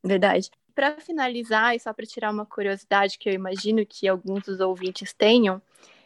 Verdade. 0.04 0.50
Para 0.74 0.98
finalizar, 1.00 1.76
e 1.76 1.80
só 1.80 1.92
para 1.92 2.06
tirar 2.06 2.32
uma 2.32 2.46
curiosidade 2.46 3.18
que 3.18 3.28
eu 3.28 3.34
imagino 3.34 3.84
que 3.86 4.08
alguns 4.08 4.44
dos 4.44 4.58
ouvintes 4.60 5.12
tenham, 5.12 5.60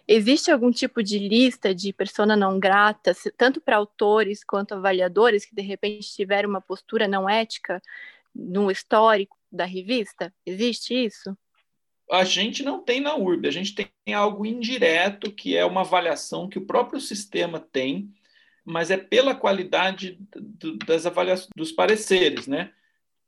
existe 0.09 0.51
algum 0.51 0.71
tipo 0.71 1.03
de 1.03 1.19
lista 1.19 1.75
de 1.75 1.93
persona 1.93 2.37
não 2.37 2.59
grata, 2.59 3.13
tanto 3.37 3.61
para 3.61 3.77
autores 3.77 4.45
quanto 4.45 4.75
avaliadores 4.75 5.45
que 5.45 5.55
de 5.55 5.63
repente 5.63 6.13
tiveram 6.13 6.49
uma 6.49 6.61
postura 6.61 7.09
não 7.09 7.29
ética 7.29 7.81
no 8.35 8.71
histórico 8.71 9.37
da 9.51 9.65
revista? 9.65 10.33
Existe 10.45 10.95
isso? 10.95 11.37
A 12.11 12.25
gente 12.25 12.63
não 12.63 12.83
tem 12.83 13.01
na 13.01 13.17
URB, 13.17 13.49
a 13.49 13.53
gente 13.53 13.75
tem 13.75 14.15
algo 14.15 14.47
indireto, 14.47 15.33
que 15.33 15.57
é 15.57 15.65
uma 15.65 15.81
avaliação 15.81 16.49
que 16.49 16.59
o 16.59 16.67
próprio 16.67 17.01
sistema 17.01 17.59
tem, 17.59 18.13
mas 18.65 18.91
é 18.91 18.97
pela 18.97 19.35
qualidade 19.35 20.19
do, 20.35 20.77
das 20.79 21.07
avaliações, 21.07 21.51
dos 21.57 21.73
pareceres, 21.73 22.47
né? 22.47 22.73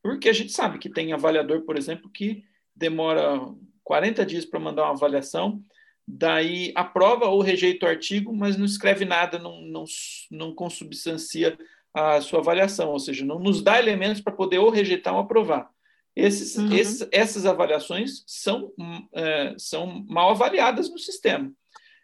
Porque 0.02 0.28
a 0.28 0.32
gente 0.32 0.52
sabe 0.52 0.78
que 0.78 0.88
tem 0.88 1.12
avaliador, 1.12 1.62
por 1.62 1.76
exemplo, 1.76 2.08
que 2.10 2.44
demora 2.74 3.40
40 3.82 4.24
dias 4.24 4.44
para 4.44 4.60
mandar 4.60 4.84
uma 4.84 4.92
avaliação, 4.92 5.62
daí 6.06 6.72
aprova 6.74 7.26
ou 7.26 7.40
rejeita 7.40 7.86
o 7.86 7.88
artigo, 7.88 8.34
mas 8.34 8.56
não 8.56 8.64
escreve 8.64 9.04
nada, 9.04 9.38
não, 9.38 9.60
não, 9.62 9.84
não 10.30 10.54
consubstancia 10.54 11.58
a 11.92 12.20
sua 12.20 12.38
avaliação, 12.38 12.90
ou 12.90 12.98
seja, 12.98 13.24
não 13.24 13.38
nos 13.38 13.62
dá 13.62 13.78
elementos 13.78 14.20
para 14.20 14.32
poder 14.32 14.58
ou 14.58 14.70
rejeitar 14.70 15.14
ou 15.14 15.20
aprovar. 15.20 15.70
Esses, 16.18 16.56
uhum. 16.56 16.72
esses, 16.72 17.08
essas 17.12 17.46
avaliações 17.46 18.24
são, 18.26 18.72
é, 19.14 19.54
são 19.56 20.04
mal 20.08 20.30
avaliadas 20.30 20.90
no 20.90 20.98
sistema. 20.98 21.52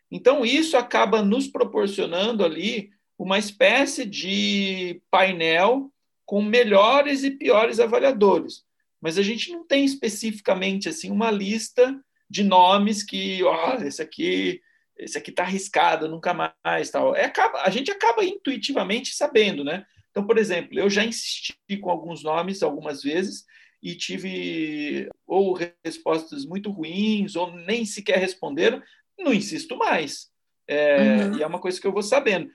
Então, 0.09 0.45
isso 0.45 0.77
acaba 0.77 1.21
nos 1.21 1.49
proporcionando 1.49 2.45
ali 2.45 2.91
uma 3.19 3.41
espécie 3.41 4.05
de 4.05 5.03
painel 5.11 5.93
com 6.25 6.41
melhores 6.41 7.25
e 7.25 7.33
piores 7.33 7.81
avaliadores. 7.81 8.63
Mas 9.01 9.19
a 9.19 9.23
gente 9.23 9.51
não 9.51 9.67
tem 9.67 9.85
especificamente 9.85 10.89
assim 10.89 11.11
uma 11.11 11.33
lista 11.33 12.01
de 12.31 12.45
nomes 12.45 13.03
que, 13.03 13.43
ó, 13.43 13.75
esse 13.83 14.01
aqui, 14.01 14.61
esse 14.97 15.19
aqui 15.19 15.31
está 15.31 15.43
arriscado, 15.43 16.09
nunca 16.09 16.33
mais, 16.65 16.89
tal. 16.89 17.17
É, 17.17 17.25
acaba, 17.25 17.63
a 17.63 17.71
gente 17.71 17.91
acaba 17.91 18.25
intuitivamente 18.25 19.13
sabendo, 19.13 19.65
né? 19.65 19.85
Então, 20.13 20.25
por 20.25 20.39
exemplo, 20.39 20.79
eu 20.79 20.89
já 20.89 21.05
insisti 21.05 21.57
com 21.81 21.91
alguns 21.91 22.23
nomes 22.23 22.63
algumas 22.63 23.03
vezes 23.03 23.45
e 23.85 23.95
tive 23.95 25.11
ou 25.27 25.53
respostas 25.85 26.47
muito 26.47 26.71
ruins 26.71 27.37
ou 27.37 27.55
nem 27.55 27.85
sequer 27.85 28.17
responderam, 28.17 28.83
não 29.19 29.33
insisto 29.35 29.77
mais. 29.77 30.31
É, 30.67 30.97
uhum. 30.97 31.37
E 31.37 31.43
é 31.43 31.47
uma 31.47 31.61
coisa 31.61 31.79
que 31.79 31.87
eu 31.87 31.93
vou 31.93 32.03
sabendo. 32.03 32.51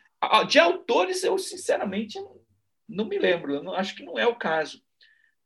De 0.48 0.58
autores, 0.58 1.24
eu 1.24 1.38
sinceramente 1.38 2.20
não 2.88 3.06
me 3.06 3.20
lembro, 3.20 3.62
não, 3.62 3.76
acho 3.76 3.96
que 3.96 4.04
não 4.04 4.18
é 4.18 4.26
o 4.26 4.36
caso. 4.36 4.82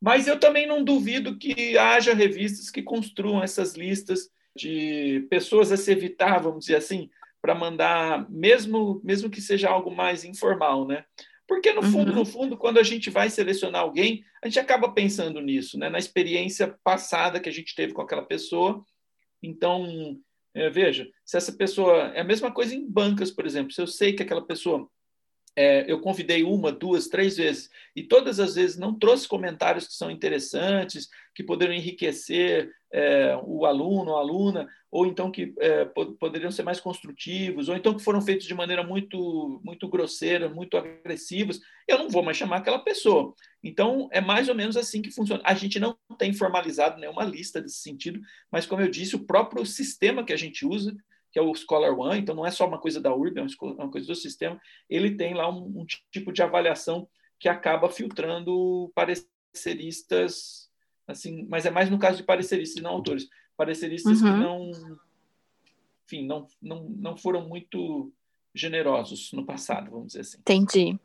Mas 0.01 0.25
eu 0.25 0.39
também 0.39 0.65
não 0.65 0.83
duvido 0.83 1.37
que 1.37 1.77
haja 1.77 2.13
revistas 2.13 2.69
que 2.69 2.81
construam 2.81 3.43
essas 3.43 3.73
listas 3.73 4.29
de 4.55 5.27
pessoas 5.29 5.69
a 5.69 5.77
se 5.77 5.91
evitar, 5.91 6.39
vamos 6.39 6.61
dizer 6.61 6.77
assim, 6.77 7.09
para 7.41 7.53
mandar, 7.53 8.29
mesmo, 8.31 9.01
mesmo 9.03 9.29
que 9.29 9.41
seja 9.41 9.69
algo 9.69 9.91
mais 9.93 10.23
informal, 10.23 10.87
né? 10.87 11.03
Porque, 11.53 11.71
no 11.71 11.83
fundo, 11.83 12.09
uhum. 12.09 12.15
no 12.15 12.25
fundo, 12.25 12.57
quando 12.57 12.79
a 12.79 12.83
gente 12.83 13.11
vai 13.11 13.29
selecionar 13.29 13.81
alguém, 13.81 14.25
a 14.41 14.47
gente 14.47 14.59
acaba 14.59 14.91
pensando 14.91 15.39
nisso, 15.39 15.77
né? 15.77 15.87
na 15.87 15.99
experiência 15.99 16.75
passada 16.83 17.39
que 17.39 17.47
a 17.47 17.51
gente 17.51 17.75
teve 17.75 17.93
com 17.93 18.01
aquela 18.01 18.25
pessoa. 18.25 18.83
Então, 19.41 20.19
é, 20.55 20.67
veja, 20.71 21.07
se 21.23 21.37
essa 21.37 21.51
pessoa. 21.51 22.11
É 22.15 22.21
a 22.21 22.23
mesma 22.23 22.51
coisa 22.51 22.73
em 22.73 22.83
bancas, 22.89 23.29
por 23.29 23.45
exemplo. 23.45 23.71
Se 23.71 23.79
eu 23.79 23.85
sei 23.85 24.13
que 24.13 24.23
aquela 24.23 24.43
pessoa 24.43 24.89
é, 25.55 25.89
eu 25.91 25.99
convidei 25.99 26.43
uma, 26.43 26.71
duas, 26.71 27.07
três 27.07 27.37
vezes, 27.37 27.69
e 27.95 28.03
todas 28.03 28.39
as 28.39 28.55
vezes 28.55 28.77
não 28.77 28.97
trouxe 28.97 29.27
comentários 29.27 29.87
que 29.87 29.93
são 29.93 30.09
interessantes, 30.09 31.09
que 31.35 31.43
poderiam 31.43 31.75
enriquecer 31.75 32.71
é, 32.91 33.35
o 33.43 33.65
aluno, 33.65 34.15
a 34.15 34.19
aluna, 34.19 34.67
ou 34.91 35.07
então 35.07 35.31
que 35.31 35.53
é, 35.59 35.85
poderiam 36.19 36.51
ser 36.51 36.63
mais 36.63 36.79
construtivos, 36.79 37.69
ou 37.69 37.75
então 37.75 37.95
que 37.95 38.03
foram 38.03 38.21
feitos 38.21 38.45
de 38.45 38.53
maneira 38.53 38.83
muito, 38.83 39.59
muito 39.63 39.87
grosseira, 39.87 40.47
muito 40.47 40.77
agressivos, 40.77 41.59
eu 41.87 41.97
não 41.97 42.09
vou 42.09 42.23
mais 42.23 42.37
chamar 42.37 42.57
aquela 42.57 42.79
pessoa. 42.79 43.33
Então, 43.63 44.07
é 44.11 44.21
mais 44.21 44.49
ou 44.49 44.55
menos 44.55 44.77
assim 44.77 45.01
que 45.01 45.11
funciona. 45.11 45.41
A 45.45 45.53
gente 45.53 45.79
não 45.79 45.97
tem 46.17 46.33
formalizado 46.33 46.99
nenhuma 46.99 47.23
lista 47.23 47.61
desse 47.61 47.79
sentido, 47.79 48.19
mas, 48.51 48.65
como 48.65 48.81
eu 48.81 48.89
disse, 48.89 49.15
o 49.15 49.25
próprio 49.25 49.65
sistema 49.65 50.23
que 50.23 50.33
a 50.33 50.37
gente 50.37 50.65
usa 50.65 50.95
que 51.33 51.39
é 51.39 51.41
o 51.41 51.53
Scholar 51.55 51.97
One, 51.97 52.21
então 52.21 52.35
não 52.35 52.45
é 52.45 52.51
só 52.51 52.67
uma 52.67 52.77
coisa 52.77 53.01
da 53.01 53.13
URB, 53.13 53.39
é, 53.39 53.41
é 53.41 53.65
uma 53.65 53.89
coisa 53.89 54.05
do 54.05 54.15
sistema, 54.15 54.61
ele 54.87 55.17
tem 55.17 55.33
lá 55.33 55.49
um, 55.49 55.81
um 55.81 55.85
tipo 56.11 56.31
de 56.31 56.43
avaliação 56.43 57.09
que 57.39 57.49
acaba 57.49 57.89
filtrando 57.89 58.91
pareceristas, 58.93 60.69
assim, 61.07 61.47
mas 61.49 61.65
é 61.65 61.71
mais 61.71 61.89
no 61.89 61.97
caso 61.97 62.17
de 62.17 62.23
pareceristas 62.23 62.77
e 62.77 62.83
não 62.83 62.91
autores, 62.91 63.27
pareceristas 63.57 64.21
uhum. 64.21 64.31
que 64.31 64.39
não, 64.39 64.71
enfim, 66.05 66.27
não, 66.27 66.47
não, 66.61 66.83
não 66.83 67.17
foram 67.17 67.49
muito 67.49 68.13
generosos 68.53 69.31
no 69.33 69.43
passado, 69.43 69.89
vamos 69.89 70.07
dizer 70.09 70.21
assim. 70.21 70.37
Entendi. 70.37 70.99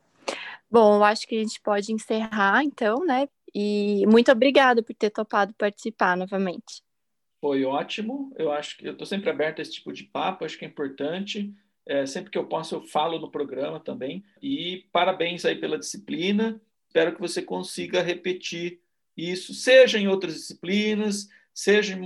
Bom, 0.71 0.97
eu 0.97 1.05
acho 1.05 1.27
que 1.27 1.37
a 1.37 1.43
gente 1.43 1.59
pode 1.63 1.91
encerrar, 1.91 2.63
então, 2.63 3.03
né? 3.07 3.27
E 3.55 4.07
muito 4.07 4.31
obrigada 4.31 4.83
por 4.83 4.95
ter 4.95 5.09
topado 5.09 5.55
participar 5.55 6.19
novamente 6.19 6.83
foi 7.41 7.65
ótimo. 7.65 8.33
Eu 8.37 8.53
acho 8.53 8.77
que 8.77 8.87
eu 8.87 8.93
estou 8.93 9.07
sempre 9.07 9.31
aberto 9.31 9.59
a 9.59 9.63
esse 9.63 9.73
tipo 9.73 9.93
de 9.93 10.05
papo, 10.05 10.45
acho 10.45 10.59
que 10.59 10.65
é 10.65 10.69
importante. 10.69 11.53
É, 11.87 12.05
sempre 12.05 12.31
que 12.31 12.37
eu 12.37 12.45
posso, 12.45 12.75
eu 12.75 12.83
falo 12.83 13.19
no 13.19 13.31
programa 13.31 13.81
também. 13.81 14.23
E 14.43 14.85
parabéns 14.93 15.45
aí 15.45 15.57
pela 15.57 15.79
disciplina. 15.79 16.61
Espero 16.87 17.15
que 17.15 17.21
você 17.21 17.43
consiga 17.43 18.03
repetir 18.03 18.81
isso, 19.17 19.53
seja 19.53 19.99
em 19.99 20.07
outras 20.07 20.35
disciplinas, 20.35 21.29
seja, 21.53 21.99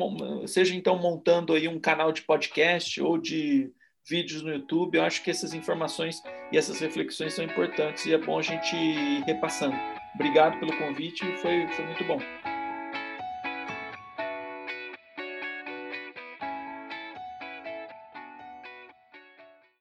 seja 0.46 0.74
então 0.74 0.98
montando 0.98 1.52
aí 1.52 1.68
um 1.68 1.78
canal 1.78 2.10
de 2.10 2.22
podcast 2.22 3.00
ou 3.02 3.18
de 3.18 3.70
vídeos 4.08 4.42
no 4.42 4.52
YouTube. 4.52 4.96
Eu 4.96 5.04
acho 5.04 5.22
que 5.22 5.30
essas 5.30 5.54
informações 5.54 6.22
e 6.50 6.56
essas 6.56 6.80
reflexões 6.80 7.34
são 7.34 7.44
importantes 7.44 8.06
e 8.06 8.14
é 8.14 8.18
bom 8.18 8.38
a 8.38 8.42
gente 8.42 8.74
ir 8.74 9.22
repassando. 9.24 9.76
Obrigado 10.14 10.58
pelo 10.58 10.76
convite, 10.76 11.24
foi, 11.36 11.66
foi 11.68 11.84
muito 11.86 12.04
bom. 12.04 12.51